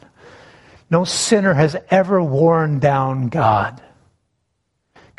No 0.90 1.04
sinner 1.04 1.54
has 1.54 1.74
ever 1.88 2.22
worn 2.22 2.80
down 2.80 3.28
God. 3.28 3.80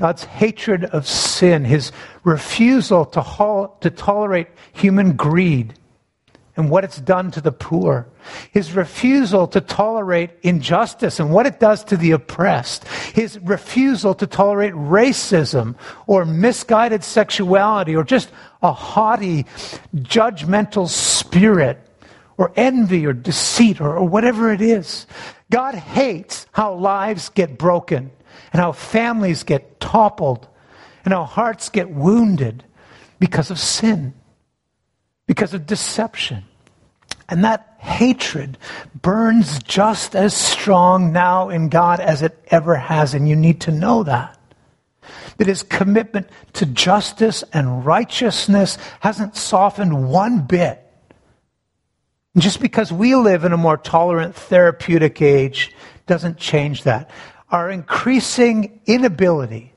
God's 0.01 0.23
hatred 0.23 0.85
of 0.85 1.07
sin, 1.07 1.63
his 1.63 1.91
refusal 2.23 3.05
to, 3.05 3.69
to 3.81 3.89
tolerate 3.91 4.47
human 4.73 5.15
greed 5.15 5.75
and 6.57 6.71
what 6.71 6.83
it's 6.83 6.99
done 6.99 7.29
to 7.29 7.39
the 7.39 7.51
poor, 7.51 8.09
his 8.49 8.73
refusal 8.73 9.45
to 9.49 9.61
tolerate 9.61 10.31
injustice 10.41 11.19
and 11.19 11.29
what 11.29 11.45
it 11.45 11.59
does 11.59 11.83
to 11.83 11.97
the 11.97 12.11
oppressed, 12.11 12.87
his 13.13 13.37
refusal 13.41 14.15
to 14.15 14.25
tolerate 14.25 14.73
racism 14.73 15.75
or 16.07 16.25
misguided 16.25 17.03
sexuality 17.03 17.95
or 17.95 18.03
just 18.03 18.31
a 18.63 18.73
haughty, 18.73 19.43
judgmental 19.97 20.89
spirit 20.89 21.79
or 22.39 22.51
envy 22.55 23.05
or 23.05 23.13
deceit 23.13 23.79
or, 23.79 23.97
or 23.97 24.07
whatever 24.07 24.51
it 24.51 24.61
is. 24.61 25.05
God 25.51 25.75
hates 25.75 26.47
how 26.53 26.73
lives 26.73 27.29
get 27.29 27.59
broken 27.59 28.09
and 28.51 28.61
how 28.61 28.71
families 28.71 29.43
get 29.43 29.79
toppled 29.79 30.47
and 31.05 31.13
how 31.13 31.23
hearts 31.23 31.69
get 31.69 31.89
wounded 31.89 32.63
because 33.19 33.51
of 33.51 33.59
sin, 33.59 34.13
because 35.27 35.53
of 35.53 35.65
deception. 35.65 36.43
And 37.29 37.45
that 37.45 37.75
hatred 37.79 38.57
burns 39.01 39.63
just 39.63 40.15
as 40.15 40.35
strong 40.35 41.13
now 41.13 41.49
in 41.49 41.69
God 41.69 41.99
as 41.99 42.21
it 42.21 42.37
ever 42.47 42.75
has, 42.75 43.13
and 43.13 43.27
you 43.27 43.35
need 43.35 43.61
to 43.61 43.71
know 43.71 44.03
that. 44.03 44.37
That 45.37 45.47
his 45.47 45.63
commitment 45.63 46.29
to 46.53 46.65
justice 46.65 47.43
and 47.53 47.85
righteousness 47.85 48.77
hasn't 48.99 49.35
softened 49.35 50.09
one 50.09 50.41
bit. 50.41 50.85
And 52.33 52.43
just 52.43 52.59
because 52.59 52.91
we 52.91 53.15
live 53.15 53.43
in 53.43 53.53
a 53.53 53.57
more 53.57 53.77
tolerant 53.77 54.35
therapeutic 54.35 55.21
age 55.21 55.73
doesn't 56.05 56.37
change 56.37 56.83
that 56.83 57.09
our 57.51 57.69
increasing 57.69 58.81
inability 58.85 59.73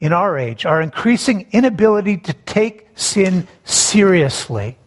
in 0.00 0.12
our 0.12 0.38
age, 0.38 0.64
our 0.64 0.80
increasing 0.80 1.46
inability 1.52 2.16
to 2.16 2.32
take 2.32 2.88
sin 2.94 3.46
seriously, 3.64 4.78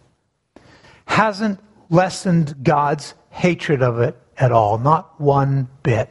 hasn't 1.05 1.59
lessened 1.89 2.63
God's 2.63 3.13
hatred 3.29 3.83
of 3.83 3.99
it 3.99 4.17
at 4.37 4.51
all, 4.51 4.79
not 4.79 5.19
one 5.21 5.67
bit. 5.83 6.09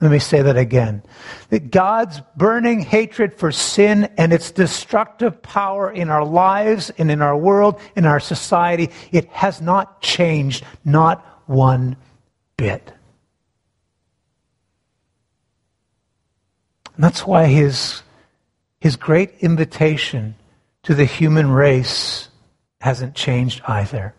Let 0.00 0.10
me 0.10 0.18
say 0.18 0.42
that 0.42 0.56
again. 0.56 1.04
That 1.50 1.70
God's 1.70 2.20
burning 2.36 2.80
hatred 2.80 3.34
for 3.34 3.52
sin 3.52 4.12
and 4.18 4.32
its 4.32 4.50
destructive 4.50 5.40
power 5.42 5.92
in 5.92 6.10
our 6.10 6.24
lives 6.24 6.90
and 6.98 7.08
in 7.08 7.22
our 7.22 7.36
world, 7.36 7.80
in 7.94 8.04
our 8.04 8.18
society, 8.18 8.90
it 9.12 9.26
has 9.28 9.60
not 9.60 10.02
changed, 10.02 10.64
not 10.84 11.24
one 11.46 11.96
bit. 12.56 12.92
And 16.94 17.04
that's 17.04 17.26
why 17.26 17.46
his, 17.46 18.02
his 18.80 18.96
great 18.96 19.32
invitation 19.40 20.34
to 20.82 20.94
the 20.94 21.04
human 21.04 21.50
race 21.50 22.28
hasn't 22.80 23.14
changed 23.14 23.62
either. 23.66 24.14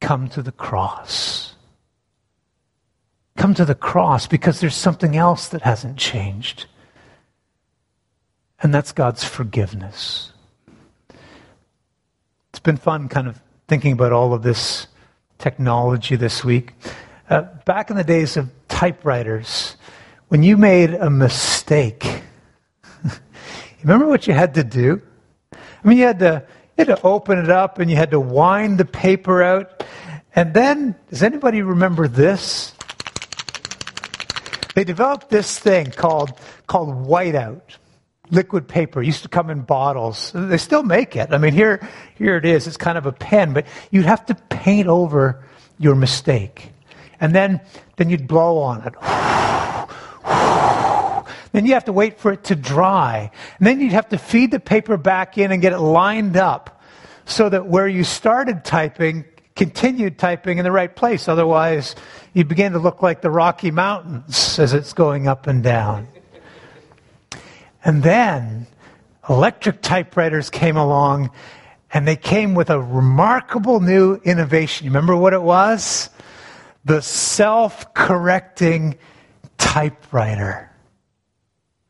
Come 0.00 0.28
to 0.28 0.42
the 0.42 0.52
cross. 0.52 1.54
come 3.38 3.54
to 3.54 3.64
the 3.64 3.74
cross 3.74 4.26
because 4.26 4.60
there's 4.60 4.74
something 4.74 5.16
else 5.16 5.48
that 5.48 5.62
hasn't 5.62 5.96
changed. 5.96 6.66
And 8.60 8.74
that's 8.74 8.92
God's 8.92 9.24
forgiveness. 9.24 10.32
It's 12.50 12.58
been 12.58 12.76
fun 12.76 13.08
kind 13.08 13.28
of 13.28 13.40
thinking 13.68 13.92
about 13.92 14.12
all 14.12 14.34
of 14.34 14.42
this 14.42 14.88
technology 15.38 16.16
this 16.16 16.44
week. 16.44 16.74
Uh, 17.30 17.42
back 17.64 17.90
in 17.90 17.96
the 17.96 18.04
days 18.04 18.36
of 18.36 18.50
typewriters, 18.66 19.76
when 20.28 20.42
you 20.42 20.56
made 20.56 20.94
a 20.94 21.10
mistake, 21.10 22.22
remember 23.82 24.06
what 24.06 24.26
you 24.26 24.34
had 24.34 24.54
to 24.54 24.64
do? 24.64 25.02
I 25.52 25.88
mean, 25.88 25.98
you 25.98 26.04
had 26.04 26.18
to, 26.20 26.44
you 26.76 26.84
had 26.84 26.88
to 26.88 27.02
open 27.02 27.38
it 27.38 27.50
up 27.50 27.78
and 27.78 27.90
you 27.90 27.96
had 27.96 28.10
to 28.10 28.20
wind 28.20 28.78
the 28.78 28.84
paper 28.84 29.42
out. 29.42 29.84
And 30.34 30.52
then, 30.52 30.94
does 31.08 31.22
anybody 31.22 31.62
remember 31.62 32.08
this? 32.08 32.74
They 34.74 34.84
developed 34.84 35.30
this 35.30 35.58
thing 35.58 35.90
called, 35.90 36.38
called 36.66 36.90
whiteout 37.06 37.62
liquid 38.30 38.68
paper. 38.68 39.02
It 39.02 39.06
used 39.06 39.22
to 39.22 39.28
come 39.28 39.48
in 39.48 39.62
bottles. 39.62 40.30
They 40.34 40.58
still 40.58 40.82
make 40.82 41.16
it. 41.16 41.32
I 41.32 41.38
mean, 41.38 41.54
here, 41.54 41.88
here 42.16 42.36
it 42.36 42.44
is. 42.44 42.66
It's 42.66 42.76
kind 42.76 42.98
of 42.98 43.06
a 43.06 43.12
pen, 43.12 43.54
but 43.54 43.66
you'd 43.90 44.04
have 44.04 44.26
to 44.26 44.34
paint 44.34 44.86
over 44.86 45.42
your 45.78 45.94
mistake. 45.94 46.70
And 47.20 47.34
then, 47.34 47.60
then 47.96 48.10
you'd 48.10 48.28
blow 48.28 48.58
on 48.58 48.86
it. 48.86 49.37
Then 51.52 51.66
you 51.66 51.74
have 51.74 51.84
to 51.86 51.92
wait 51.92 52.18
for 52.18 52.32
it 52.32 52.44
to 52.44 52.56
dry. 52.56 53.30
And 53.58 53.66
then 53.66 53.80
you'd 53.80 53.92
have 53.92 54.08
to 54.10 54.18
feed 54.18 54.50
the 54.50 54.60
paper 54.60 54.96
back 54.96 55.38
in 55.38 55.52
and 55.52 55.62
get 55.62 55.72
it 55.72 55.78
lined 55.78 56.36
up 56.36 56.82
so 57.24 57.48
that 57.48 57.66
where 57.66 57.88
you 57.88 58.04
started 58.04 58.64
typing, 58.64 59.24
continued 59.56 60.18
typing 60.18 60.58
in 60.58 60.64
the 60.64 60.72
right 60.72 60.94
place. 60.94 61.28
Otherwise, 61.28 61.94
you 62.32 62.44
begin 62.44 62.72
to 62.72 62.78
look 62.78 63.02
like 63.02 63.20
the 63.20 63.30
Rocky 63.30 63.70
Mountains 63.70 64.58
as 64.58 64.72
it's 64.72 64.92
going 64.92 65.28
up 65.28 65.46
and 65.46 65.62
down. 65.62 66.08
And 67.84 68.02
then 68.02 68.66
electric 69.28 69.82
typewriters 69.82 70.50
came 70.50 70.76
along 70.76 71.30
and 71.92 72.06
they 72.06 72.16
came 72.16 72.54
with 72.54 72.70
a 72.70 72.80
remarkable 72.80 73.80
new 73.80 74.16
innovation. 74.24 74.84
You 74.84 74.90
remember 74.90 75.16
what 75.16 75.32
it 75.32 75.42
was? 75.42 76.10
The 76.84 77.00
self 77.00 77.94
correcting 77.94 78.98
typewriter. 79.56 80.70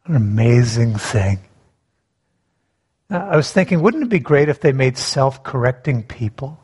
An 0.09 0.17
amazing 0.17 0.97
thing. 0.97 1.39
I 3.11 3.37
was 3.37 3.53
thinking, 3.53 3.83
wouldn't 3.83 4.05
it 4.05 4.09
be 4.09 4.19
great 4.19 4.49
if 4.49 4.61
they 4.61 4.73
made 4.73 4.97
self 4.97 5.43
correcting 5.43 6.03
people? 6.03 6.59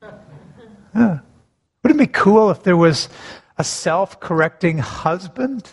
Wouldn't 0.94 1.20
it 1.84 1.98
be 1.98 2.06
cool 2.06 2.50
if 2.50 2.62
there 2.62 2.76
was 2.76 3.08
a 3.58 3.64
self 3.64 4.20
correcting 4.20 4.78
husband 4.78 5.68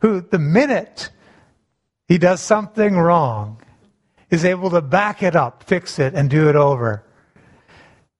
who, 0.00 0.22
the 0.22 0.38
minute 0.38 1.10
he 2.08 2.18
does 2.18 2.40
something 2.40 2.96
wrong, 2.96 3.62
is 4.30 4.44
able 4.44 4.70
to 4.70 4.80
back 4.80 5.22
it 5.22 5.36
up, 5.36 5.62
fix 5.64 5.98
it, 5.98 6.14
and 6.14 6.28
do 6.30 6.48
it 6.48 6.56
over. 6.56 7.04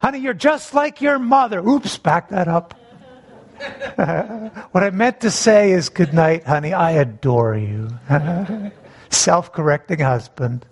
Honey, 0.01 0.19
you're 0.19 0.35
just 0.35 0.75
like 0.75 1.01
your 1.01 1.19
mother. 1.19 1.61
Oops, 1.61 1.99
back 1.99 2.29
that 2.29 2.49
up. 2.49 2.79
what 4.73 4.83
I 4.83 4.91
meant 4.91 5.21
to 5.21 5.31
say 5.31 5.73
is, 5.73 5.89
good 5.89 6.13
night, 6.13 6.45
honey. 6.45 6.73
I 6.73 6.93
adore 6.93 7.57
you. 7.57 7.91
self 9.11 9.53
correcting 9.53 10.01
husband. 10.01 10.67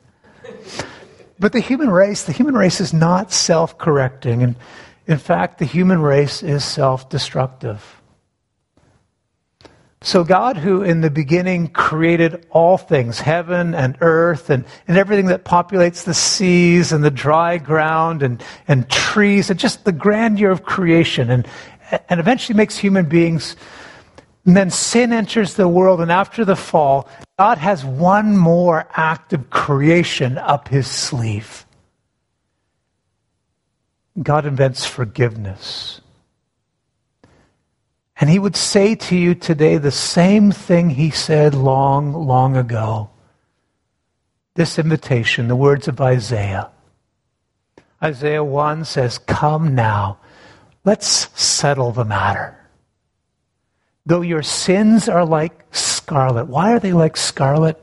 But 1.39 1.53
the 1.53 1.61
human 1.61 1.91
race, 1.91 2.25
the 2.25 2.33
human 2.33 2.55
race 2.55 2.81
is 2.81 2.93
not 2.93 3.33
self 3.33 3.79
correcting. 3.79 4.43
And 4.43 4.57
in 5.07 5.19
fact, 5.19 5.59
the 5.59 5.65
human 5.65 6.01
race 6.01 6.43
is 6.43 6.65
self 6.65 7.09
destructive. 7.09 8.03
So, 10.05 10.25
God, 10.25 10.57
who 10.57 10.83
in 10.83 11.01
the 11.01 11.11
beginning 11.11 11.69
created 11.69 12.45
all 12.51 12.77
things, 12.77 13.21
heaven 13.21 13.73
and 13.73 13.97
earth, 14.01 14.51
and, 14.51 14.65
and 14.89 14.97
everything 14.97 15.27
that 15.27 15.45
populates 15.45 16.03
the 16.03 16.15
seas 16.15 16.91
and 16.91 17.05
the 17.05 17.11
dry 17.11 17.59
ground 17.59 18.25
and, 18.25 18.43
and 18.67 18.91
trees, 18.91 19.49
and 19.49 19.61
just 19.61 19.85
the 19.85 19.93
grandeur 19.93 20.51
of 20.51 20.65
creation, 20.65 21.31
and, 21.31 21.47
and 22.09 22.21
eventually 22.21 22.57
makes 22.57 22.77
human 22.77 23.07
beings. 23.07 23.57
And 24.45 24.57
then 24.57 24.71
sin 24.71 25.13
enters 25.13 25.55
the 25.55 25.69
world, 25.69 26.01
and 26.01 26.11
after 26.11 26.45
the 26.45 26.57
fall, 26.57 27.09
God 27.39 27.59
has 27.59 27.85
one 27.85 28.37
more 28.37 28.89
act 28.93 29.33
of 29.33 29.51
creation 29.51 30.39
up 30.39 30.69
his 30.69 30.87
sleeve. 30.89 31.65
God 34.21 34.45
invents 34.47 34.85
forgiveness. 34.85 36.01
And 38.17 38.29
he 38.29 38.39
would 38.39 38.57
say 38.57 38.95
to 38.95 39.17
you 39.17 39.35
today 39.35 39.79
the 39.79 39.91
same 39.91 40.53
thing 40.53 40.91
he 40.91 41.11
said 41.11 41.55
long, 41.55 42.13
long 42.13 42.57
ago. 42.57 43.11
This 44.55 44.79
invitation, 44.79 45.49
the 45.49 45.57
words 45.57 45.89
of 45.89 46.01
Isaiah. 46.01 46.71
Isaiah 48.03 48.45
1 48.45 48.85
says, 48.85 49.19
Come 49.19 49.75
now, 49.75 50.19
let's 50.85 51.29
settle 51.41 51.93
the 51.93 52.05
matter. 52.05 52.59
Though 54.05 54.23
your 54.23 54.43
sins 54.43 55.09
are 55.09 55.25
like 55.25 55.65
scarlet. 55.71 56.47
Why 56.47 56.73
are 56.73 56.81
they 56.81 56.93
like 56.93 57.17
scarlet? 57.17 57.83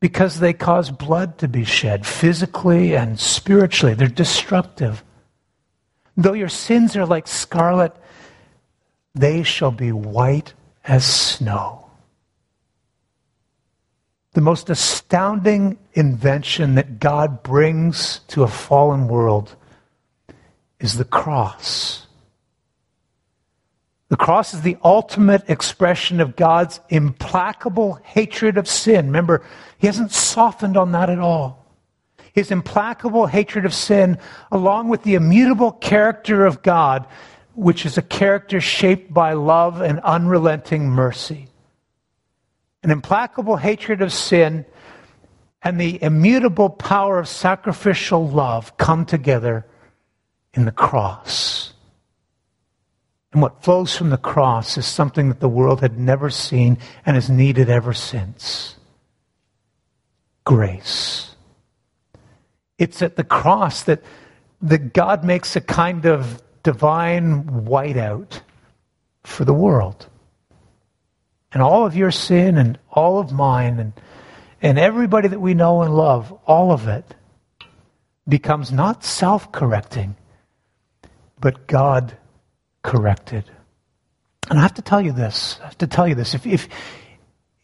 Because 0.00 0.38
they 0.38 0.52
cause 0.52 0.90
blood 0.90 1.38
to 1.38 1.48
be 1.48 1.64
shed, 1.64 2.06
physically 2.06 2.94
and 2.96 3.18
spiritually. 3.18 3.94
They're 3.94 4.06
destructive. 4.06 5.02
Though 6.16 6.34
your 6.34 6.48
sins 6.48 6.96
are 6.96 7.06
like 7.06 7.26
scarlet, 7.26 7.96
they 9.14 9.42
shall 9.42 9.72
be 9.72 9.90
white 9.90 10.54
as 10.84 11.04
snow. 11.04 11.90
The 14.34 14.40
most 14.40 14.70
astounding 14.70 15.78
invention 15.94 16.76
that 16.76 17.00
God 17.00 17.42
brings 17.42 18.20
to 18.28 18.44
a 18.44 18.48
fallen 18.48 19.08
world 19.08 19.56
is 20.80 20.96
the 20.96 21.04
cross. 21.04 22.06
The 24.08 24.16
cross 24.16 24.54
is 24.54 24.62
the 24.62 24.78
ultimate 24.82 25.48
expression 25.50 26.20
of 26.20 26.36
God's 26.36 26.80
implacable 26.88 28.00
hatred 28.04 28.56
of 28.56 28.66
sin. 28.66 29.06
Remember, 29.06 29.44
He 29.78 29.86
hasn't 29.86 30.12
softened 30.12 30.76
on 30.76 30.92
that 30.92 31.10
at 31.10 31.18
all. 31.18 31.66
His 32.32 32.50
implacable 32.50 33.26
hatred 33.26 33.66
of 33.66 33.74
sin, 33.74 34.18
along 34.50 34.88
with 34.88 35.02
the 35.02 35.14
immutable 35.14 35.72
character 35.72 36.46
of 36.46 36.62
God, 36.62 37.06
which 37.54 37.84
is 37.84 37.98
a 37.98 38.02
character 38.02 38.60
shaped 38.60 39.12
by 39.12 39.32
love 39.32 39.80
and 39.80 40.00
unrelenting 40.00 40.88
mercy. 40.88 41.48
An 42.82 42.90
implacable 42.90 43.56
hatred 43.56 44.00
of 44.00 44.12
sin 44.12 44.64
and 45.62 45.80
the 45.80 46.00
immutable 46.02 46.70
power 46.70 47.18
of 47.18 47.28
sacrificial 47.28 48.28
love 48.28 48.76
come 48.76 49.04
together 49.04 49.66
in 50.54 50.64
the 50.64 50.72
cross. 50.72 51.72
And 53.32 53.42
what 53.42 53.62
flows 53.62 53.96
from 53.96 54.10
the 54.10 54.16
cross 54.16 54.78
is 54.78 54.86
something 54.86 55.28
that 55.28 55.40
the 55.40 55.48
world 55.48 55.80
had 55.80 55.98
never 55.98 56.30
seen 56.30 56.78
and 57.04 57.14
has 57.14 57.28
needed 57.28 57.68
ever 57.68 57.92
since 57.92 58.76
grace. 60.44 61.36
It's 62.78 63.02
at 63.02 63.16
the 63.16 63.24
cross 63.24 63.82
that, 63.82 64.02
that 64.62 64.94
God 64.94 65.22
makes 65.22 65.56
a 65.56 65.60
kind 65.60 66.06
of 66.06 66.42
divine 66.62 67.44
whiteout 67.44 68.40
for 69.24 69.44
the 69.44 69.52
world. 69.52 70.08
And 71.52 71.62
all 71.62 71.84
of 71.84 71.96
your 71.96 72.10
sin 72.10 72.56
and 72.56 72.78
all 72.90 73.18
of 73.18 73.30
mine 73.30 73.78
and, 73.78 73.92
and 74.62 74.78
everybody 74.78 75.28
that 75.28 75.40
we 75.40 75.54
know 75.54 75.82
and 75.82 75.94
love, 75.94 76.32
all 76.46 76.72
of 76.72 76.88
it 76.88 77.14
becomes 78.26 78.72
not 78.72 79.04
self 79.04 79.52
correcting, 79.52 80.16
but 81.40 81.66
God 81.66 82.16
corrected. 82.82 83.44
And 84.50 84.58
I 84.58 84.62
have 84.62 84.74
to 84.74 84.82
tell 84.82 85.00
you 85.00 85.12
this. 85.12 85.58
I 85.60 85.64
have 85.64 85.78
to 85.78 85.86
tell 85.86 86.08
you 86.08 86.14
this. 86.14 86.34
If, 86.34 86.46
if, 86.46 86.68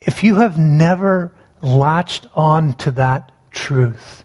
if 0.00 0.22
you 0.22 0.36
have 0.36 0.58
never 0.58 1.32
latched 1.62 2.26
on 2.34 2.74
to 2.74 2.90
that 2.92 3.32
truth, 3.50 4.24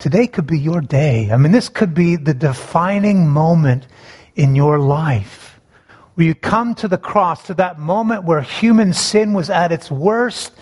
Today 0.00 0.26
could 0.26 0.46
be 0.46 0.58
your 0.58 0.80
day. 0.80 1.30
I 1.30 1.36
mean, 1.36 1.52
this 1.52 1.68
could 1.68 1.92
be 1.92 2.16
the 2.16 2.32
defining 2.32 3.28
moment 3.28 3.86
in 4.34 4.54
your 4.54 4.78
life 4.78 5.60
where 6.14 6.26
you 6.26 6.34
come 6.34 6.74
to 6.76 6.88
the 6.88 6.96
cross, 6.96 7.46
to 7.48 7.54
that 7.54 7.78
moment 7.78 8.24
where 8.24 8.40
human 8.40 8.94
sin 8.94 9.34
was 9.34 9.50
at 9.50 9.72
its 9.72 9.90
worst 9.90 10.52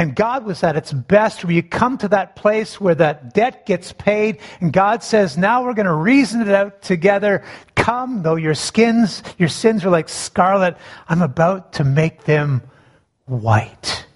and 0.00 0.16
God 0.16 0.46
was 0.46 0.62
at 0.62 0.76
its 0.76 0.94
best, 0.94 1.44
where 1.44 1.52
you 1.52 1.62
come 1.62 1.98
to 1.98 2.08
that 2.08 2.34
place 2.34 2.80
where 2.80 2.94
that 2.94 3.34
debt 3.34 3.66
gets 3.66 3.92
paid 3.92 4.38
and 4.62 4.72
God 4.72 5.02
says, 5.02 5.36
now 5.36 5.62
we're 5.62 5.74
going 5.74 5.84
to 5.84 5.92
reason 5.92 6.40
it 6.40 6.48
out 6.48 6.80
together. 6.80 7.44
Come, 7.74 8.22
though 8.22 8.36
your 8.36 8.54
skins, 8.54 9.22
your 9.36 9.50
sins 9.50 9.84
are 9.84 9.90
like 9.90 10.08
scarlet, 10.08 10.78
I'm 11.06 11.20
about 11.20 11.74
to 11.74 11.84
make 11.84 12.24
them 12.24 12.62
white. 13.26 14.06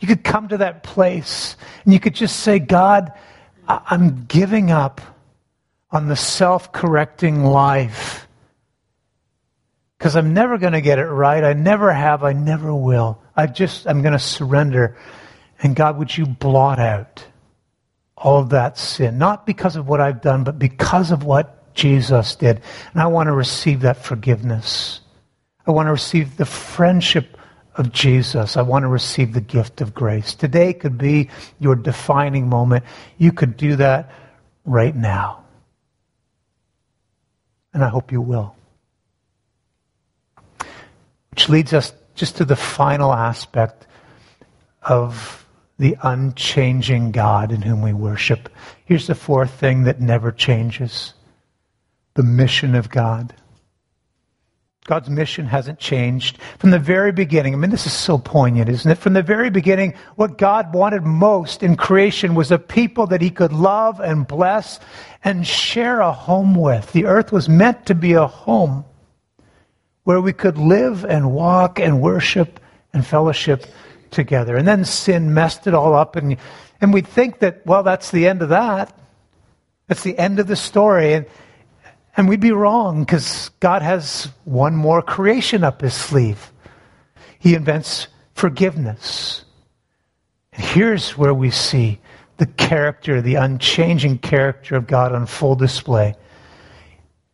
You 0.00 0.06
could 0.06 0.22
come 0.22 0.48
to 0.48 0.58
that 0.58 0.82
place 0.82 1.56
and 1.84 1.94
you 1.94 1.98
could 1.98 2.14
just 2.14 2.40
say, 2.40 2.58
God, 2.58 3.12
I'm 3.66 4.26
giving 4.26 4.70
up 4.70 5.00
on 5.90 6.08
the 6.08 6.16
self 6.16 6.72
correcting 6.72 7.42
life 7.42 8.28
because 9.96 10.14
I'm 10.14 10.34
never 10.34 10.58
going 10.58 10.74
to 10.74 10.82
get 10.82 10.98
it 10.98 11.06
right. 11.06 11.42
I 11.42 11.54
never 11.54 11.90
have. 11.90 12.22
I 12.22 12.34
never 12.34 12.74
will. 12.74 13.22
I 13.36 13.46
just, 13.46 13.86
I'm 13.86 14.02
going 14.02 14.12
to 14.12 14.18
surrender. 14.18 14.96
And 15.62 15.76
God, 15.76 15.98
would 15.98 16.16
you 16.16 16.26
blot 16.26 16.78
out 16.78 17.24
all 18.16 18.40
of 18.40 18.50
that 18.50 18.78
sin? 18.78 19.18
Not 19.18 19.46
because 19.46 19.76
of 19.76 19.88
what 19.88 20.00
I've 20.00 20.22
done, 20.22 20.44
but 20.44 20.58
because 20.58 21.10
of 21.10 21.22
what 21.22 21.74
Jesus 21.74 22.34
did. 22.36 22.62
And 22.92 23.02
I 23.02 23.06
want 23.06 23.26
to 23.26 23.32
receive 23.32 23.80
that 23.80 23.98
forgiveness. 23.98 25.00
I 25.66 25.72
want 25.72 25.88
to 25.88 25.92
receive 25.92 26.36
the 26.36 26.46
friendship 26.46 27.36
of 27.74 27.92
Jesus. 27.92 28.56
I 28.56 28.62
want 28.62 28.84
to 28.84 28.88
receive 28.88 29.34
the 29.34 29.40
gift 29.40 29.80
of 29.80 29.94
grace. 29.94 30.34
Today 30.34 30.72
could 30.72 30.96
be 30.96 31.28
your 31.58 31.76
defining 31.76 32.48
moment. 32.48 32.84
You 33.18 33.32
could 33.32 33.56
do 33.56 33.76
that 33.76 34.10
right 34.64 34.96
now. 34.96 35.44
And 37.74 37.84
I 37.84 37.88
hope 37.88 38.12
you 38.12 38.22
will. 38.22 38.56
Which 41.30 41.50
leads 41.50 41.74
us 41.74 41.92
just 42.16 42.36
to 42.38 42.44
the 42.44 42.56
final 42.56 43.12
aspect 43.12 43.86
of 44.82 45.46
the 45.78 45.96
unchanging 46.02 47.12
God 47.12 47.52
in 47.52 47.62
whom 47.62 47.82
we 47.82 47.92
worship. 47.92 48.48
Here's 48.86 49.06
the 49.06 49.14
fourth 49.14 49.50
thing 49.50 49.84
that 49.84 50.00
never 50.00 50.32
changes 50.32 51.12
the 52.14 52.22
mission 52.22 52.74
of 52.74 52.88
God. 52.88 53.34
God's 54.86 55.10
mission 55.10 55.46
hasn't 55.46 55.80
changed 55.80 56.38
from 56.58 56.70
the 56.70 56.78
very 56.78 57.12
beginning. 57.12 57.52
I 57.52 57.56
mean, 57.56 57.70
this 57.70 57.86
is 57.86 57.92
so 57.92 58.18
poignant, 58.18 58.70
isn't 58.70 58.90
it? 58.90 58.98
From 58.98 59.12
the 59.14 59.22
very 59.22 59.50
beginning, 59.50 59.94
what 60.14 60.38
God 60.38 60.72
wanted 60.72 61.02
most 61.02 61.62
in 61.62 61.76
creation 61.76 62.34
was 62.36 62.52
a 62.52 62.58
people 62.58 63.08
that 63.08 63.20
He 63.20 63.30
could 63.30 63.52
love 63.52 64.00
and 64.00 64.26
bless 64.26 64.78
and 65.24 65.46
share 65.46 66.00
a 66.00 66.12
home 66.12 66.54
with. 66.54 66.92
The 66.92 67.06
earth 67.06 67.32
was 67.32 67.48
meant 67.48 67.84
to 67.86 67.94
be 67.94 68.12
a 68.12 68.28
home 68.28 68.84
where 70.06 70.20
we 70.20 70.32
could 70.32 70.56
live 70.56 71.04
and 71.04 71.32
walk 71.32 71.80
and 71.80 72.00
worship 72.00 72.60
and 72.92 73.04
fellowship 73.04 73.66
together. 74.12 74.54
And 74.54 74.66
then 74.66 74.84
sin 74.84 75.34
messed 75.34 75.66
it 75.66 75.74
all 75.74 75.94
up, 75.94 76.14
and, 76.14 76.36
and 76.80 76.94
we'd 76.94 77.08
think 77.08 77.40
that, 77.40 77.66
well, 77.66 77.82
that's 77.82 78.12
the 78.12 78.28
end 78.28 78.40
of 78.40 78.50
that. 78.50 78.96
That's 79.88 80.04
the 80.04 80.16
end 80.16 80.38
of 80.38 80.46
the 80.46 80.54
story. 80.54 81.14
And, 81.14 81.26
and 82.16 82.28
we'd 82.28 82.38
be 82.38 82.52
wrong 82.52 83.00
because 83.00 83.48
God 83.58 83.82
has 83.82 84.30
one 84.44 84.76
more 84.76 85.02
creation 85.02 85.64
up 85.64 85.80
his 85.80 85.94
sleeve. 85.94 86.52
He 87.40 87.56
invents 87.56 88.06
forgiveness. 88.32 89.44
And 90.52 90.64
here's 90.64 91.18
where 91.18 91.34
we 91.34 91.50
see 91.50 91.98
the 92.36 92.46
character, 92.46 93.20
the 93.20 93.34
unchanging 93.34 94.18
character 94.18 94.76
of 94.76 94.86
God 94.86 95.12
on 95.12 95.26
full 95.26 95.56
display. 95.56 96.14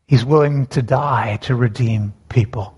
He's 0.07 0.25
willing 0.25 0.69
to 0.69 0.81
die 0.81 1.37
to 1.43 1.55
redeem 1.55 2.15
people, 2.33 2.77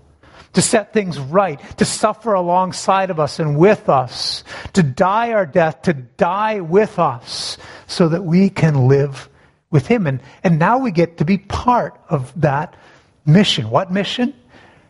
to 0.53 0.61
set 0.61 0.93
things 0.93 1.19
right, 1.19 1.59
to 1.77 1.85
suffer 1.85 2.33
alongside 2.33 3.09
of 3.09 3.19
us 3.19 3.39
and 3.39 3.57
with 3.57 3.89
us, 3.89 4.43
to 4.73 4.83
die 4.83 5.31
our 5.31 5.45
death, 5.45 5.81
to 5.83 5.93
die 5.93 6.59
with 6.59 6.99
us, 6.99 7.57
so 7.87 8.09
that 8.09 8.23
we 8.23 8.49
can 8.49 8.87
live 8.87 9.29
with 9.71 9.87
Him. 9.87 10.07
And, 10.07 10.21
and 10.43 10.59
now 10.59 10.77
we 10.77 10.91
get 10.91 11.17
to 11.17 11.25
be 11.25 11.37
part 11.37 11.99
of 12.09 12.39
that 12.41 12.75
mission. 13.25 13.69
What 13.69 13.91
mission? 13.91 14.33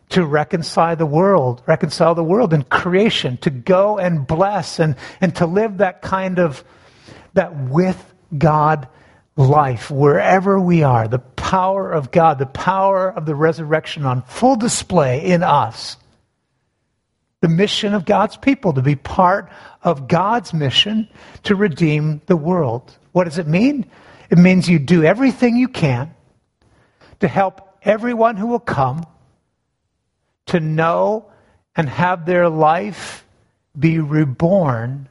To 0.09 0.25
reconcile 0.25 0.95
the 0.95 1.05
world, 1.05 1.63
reconcile 1.65 2.13
the 2.13 2.23
world 2.23 2.53
and 2.53 2.67
creation, 2.69 3.37
to 3.37 3.49
go 3.49 3.97
and 3.97 4.27
bless 4.27 4.79
and, 4.79 4.95
and 5.19 5.35
to 5.37 5.47
live 5.47 5.77
that 5.77 6.01
kind 6.01 6.37
of, 6.37 6.63
that 7.33 7.55
with 7.55 8.13
God 8.37 8.87
life 9.37 9.91
wherever 9.91 10.59
we 10.59 10.83
are, 10.83 11.07
the 11.07 11.19
power 11.19 11.91
of 11.91 12.11
God, 12.11 12.39
the 12.39 12.45
power 12.45 13.09
of 13.09 13.25
the 13.25 13.35
resurrection 13.35 14.05
on 14.05 14.21
full 14.23 14.55
display 14.55 15.25
in 15.25 15.43
us. 15.43 15.97
The 17.41 17.49
mission 17.49 17.93
of 17.93 18.05
God's 18.05 18.37
people 18.37 18.73
to 18.73 18.81
be 18.81 18.95
part 18.95 19.51
of 19.83 20.07
God's 20.07 20.53
mission 20.53 21.07
to 21.43 21.55
redeem 21.55 22.21
the 22.25 22.37
world. 22.37 22.97
What 23.11 23.25
does 23.25 23.37
it 23.37 23.47
mean? 23.47 23.85
It 24.31 24.37
means 24.37 24.67
you 24.67 24.79
do 24.79 25.03
everything 25.03 25.55
you 25.55 25.67
can 25.67 26.15
to 27.19 27.27
help 27.27 27.77
everyone 27.83 28.37
who 28.37 28.47
will 28.47 28.59
come 28.59 29.05
to 30.47 30.59
know 30.59 31.29
and 31.75 31.89
have 31.89 32.25
their 32.25 32.49
life 32.49 33.25
be 33.77 33.99
reborn 33.99 35.07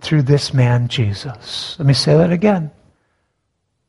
through 0.00 0.22
this 0.22 0.52
man, 0.52 0.88
Jesus. 0.88 1.76
Let 1.78 1.86
me 1.86 1.94
say 1.94 2.16
that 2.16 2.32
again. 2.32 2.70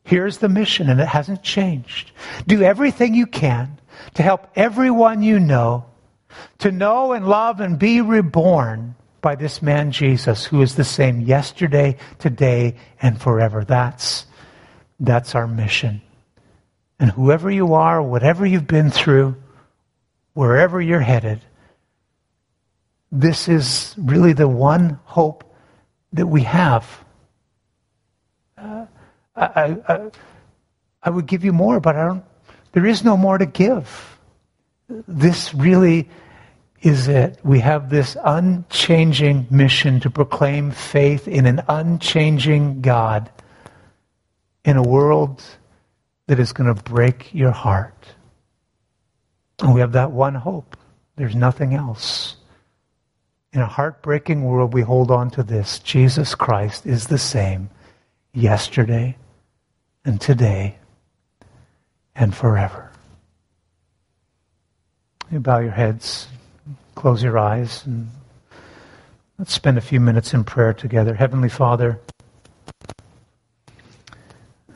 Here's 0.07 0.37
the 0.37 0.47
mission, 0.47 0.89
and 0.89 1.01
it 1.01 1.07
hasn't 1.07 1.43
changed. 1.43 2.11
Do 2.47 2.61
everything 2.61 3.13
you 3.13 3.27
can 3.27 3.77
to 4.13 4.23
help 4.23 4.47
everyone 4.55 5.21
you 5.21 5.37
know 5.37 5.85
to 6.59 6.71
know 6.71 7.11
and 7.11 7.27
love 7.27 7.59
and 7.59 7.77
be 7.77 7.99
reborn 8.01 8.95
by 9.21 9.35
this 9.35 9.61
man 9.61 9.91
Jesus, 9.91 10.45
who 10.45 10.61
is 10.61 10.75
the 10.75 10.85
same 10.85 11.19
yesterday, 11.19 11.97
today, 12.19 12.75
and 13.01 13.19
forever. 13.21 13.65
That's, 13.65 14.25
that's 14.97 15.35
our 15.35 15.47
mission. 15.47 16.01
And 16.99 17.11
whoever 17.11 17.51
you 17.51 17.73
are, 17.73 18.01
whatever 18.01 18.45
you've 18.45 18.65
been 18.65 18.91
through, 18.91 19.35
wherever 20.33 20.79
you're 20.79 21.01
headed, 21.01 21.41
this 23.11 23.49
is 23.49 23.93
really 23.97 24.31
the 24.33 24.47
one 24.47 24.99
hope 25.03 25.53
that 26.13 26.27
we 26.27 26.43
have. 26.43 27.03
I, 29.37 29.77
I, 29.87 30.11
I 31.03 31.09
would 31.09 31.27
give 31.27 31.45
you 31.45 31.53
more, 31.53 31.79
but 31.79 31.95
I 31.95 32.05
don't, 32.05 32.25
there 32.71 32.85
is 32.85 33.03
no 33.03 33.15
more 33.15 33.37
to 33.37 33.45
give. 33.45 34.17
This 35.07 35.53
really 35.53 36.09
is 36.81 37.07
it. 37.07 37.39
We 37.43 37.59
have 37.59 37.89
this 37.89 38.17
unchanging 38.23 39.47
mission 39.49 39.99
to 40.01 40.09
proclaim 40.09 40.71
faith 40.71 41.27
in 41.27 41.45
an 41.45 41.61
unchanging 41.67 42.81
God 42.81 43.29
in 44.65 44.77
a 44.77 44.83
world 44.83 45.43
that 46.27 46.39
is 46.39 46.51
going 46.51 46.73
to 46.73 46.83
break 46.83 47.33
your 47.33 47.51
heart. 47.51 47.93
And 49.59 49.73
we 49.73 49.79
have 49.79 49.93
that 49.93 50.11
one 50.11 50.35
hope. 50.35 50.77
There's 51.15 51.35
nothing 51.35 51.73
else. 51.73 52.35
In 53.53 53.61
a 53.61 53.65
heartbreaking 53.65 54.43
world, 54.43 54.73
we 54.73 54.81
hold 54.81 55.09
on 55.09 55.31
to 55.31 55.43
this. 55.43 55.79
Jesus 55.79 56.35
Christ 56.35 56.85
is 56.85 57.07
the 57.07 57.17
same 57.17 57.69
yesterday, 58.33 59.17
and 60.07 60.21
today 60.21 60.77
and 62.15 62.33
forever. 62.33 62.89
You 65.29 65.41
bow 65.41 65.59
your 65.59 65.71
heads, 65.71 66.29
close 66.95 67.21
your 67.21 67.37
eyes, 67.37 67.85
and 67.85 68.09
let's 69.37 69.53
spend 69.53 69.77
a 69.77 69.81
few 69.81 69.99
minutes 69.99 70.33
in 70.33 70.45
prayer 70.45 70.73
together. 70.73 71.13
Heavenly 71.13 71.49
Father, 71.49 71.99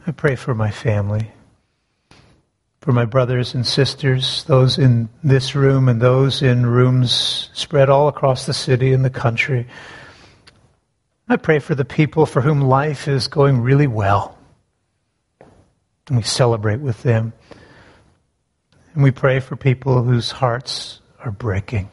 I 0.05 0.11
pray 0.11 0.35
for 0.35 0.53
my 0.53 0.69
family, 0.69 1.31
for 2.81 2.91
my 2.91 3.05
brothers 3.05 3.53
and 3.53 3.65
sisters, 3.65 4.43
those 4.43 4.77
in 4.77 5.07
this 5.23 5.55
room 5.55 5.87
and 5.87 6.01
those 6.01 6.41
in 6.41 6.65
rooms 6.65 7.49
spread 7.53 7.89
all 7.89 8.09
across 8.09 8.45
the 8.45 8.53
city 8.53 8.91
and 8.91 9.05
the 9.05 9.09
country. 9.09 9.65
I 11.29 11.37
pray 11.37 11.59
for 11.59 11.73
the 11.73 11.85
people 11.85 12.25
for 12.25 12.41
whom 12.41 12.59
life 12.59 13.07
is 13.07 13.29
going 13.29 13.61
really 13.61 13.87
well 13.87 14.37
and 16.07 16.17
we 16.17 16.23
celebrate 16.23 16.79
with 16.79 17.03
them. 17.03 17.33
And 18.93 19.03
we 19.03 19.11
pray 19.11 19.39
for 19.39 19.55
people 19.55 20.03
whose 20.03 20.31
hearts 20.31 20.99
are 21.19 21.31
breaking. 21.31 21.89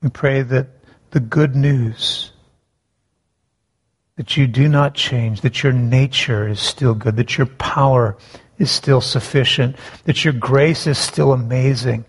We 0.00 0.08
pray 0.08 0.42
that 0.42 0.68
the 1.10 1.20
good 1.20 1.54
news 1.54 2.32
that 4.16 4.36
you 4.36 4.46
do 4.46 4.68
not 4.68 4.94
change, 4.94 5.40
that 5.42 5.62
your 5.62 5.72
nature 5.72 6.48
is 6.48 6.60
still 6.60 6.94
good, 6.94 7.16
that 7.16 7.38
your 7.38 7.46
power 7.46 8.16
is 8.58 8.70
still 8.70 9.00
sufficient, 9.00 9.76
that 10.04 10.24
your 10.24 10.32
grace 10.32 10.86
is 10.86 10.98
still 10.98 11.32
amazing, 11.32 12.04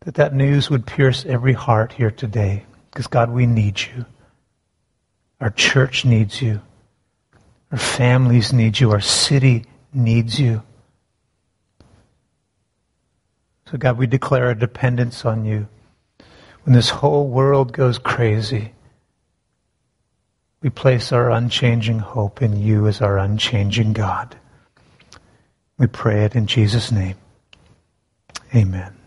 that 0.00 0.14
that 0.16 0.34
news 0.34 0.68
would 0.68 0.86
pierce 0.86 1.24
every 1.26 1.52
heart 1.52 1.92
here 1.92 2.10
today. 2.10 2.64
Because, 2.90 3.06
God, 3.06 3.30
we 3.30 3.46
need 3.46 3.80
you. 3.80 4.04
Our 5.40 5.50
church 5.50 6.04
needs 6.04 6.42
you. 6.42 6.60
Our 7.72 7.78
families 7.78 8.52
need 8.52 8.78
you. 8.78 8.90
Our 8.92 9.00
city 9.00 9.64
needs 9.94 10.38
you. 10.38 10.62
So, 13.70 13.78
God, 13.78 13.96
we 13.96 14.06
declare 14.06 14.46
our 14.46 14.54
dependence 14.54 15.24
on 15.24 15.46
you. 15.46 15.66
When 16.64 16.74
this 16.74 16.90
whole 16.90 17.26
world 17.26 17.72
goes 17.72 17.98
crazy, 17.98 18.72
we 20.60 20.68
place 20.68 21.10
our 21.10 21.30
unchanging 21.30 21.98
hope 21.98 22.42
in 22.42 22.60
you 22.60 22.86
as 22.86 23.00
our 23.00 23.18
unchanging 23.18 23.94
God. 23.94 24.36
We 25.78 25.86
pray 25.86 26.24
it 26.24 26.36
in 26.36 26.46
Jesus' 26.46 26.92
name. 26.92 27.16
Amen. 28.54 29.01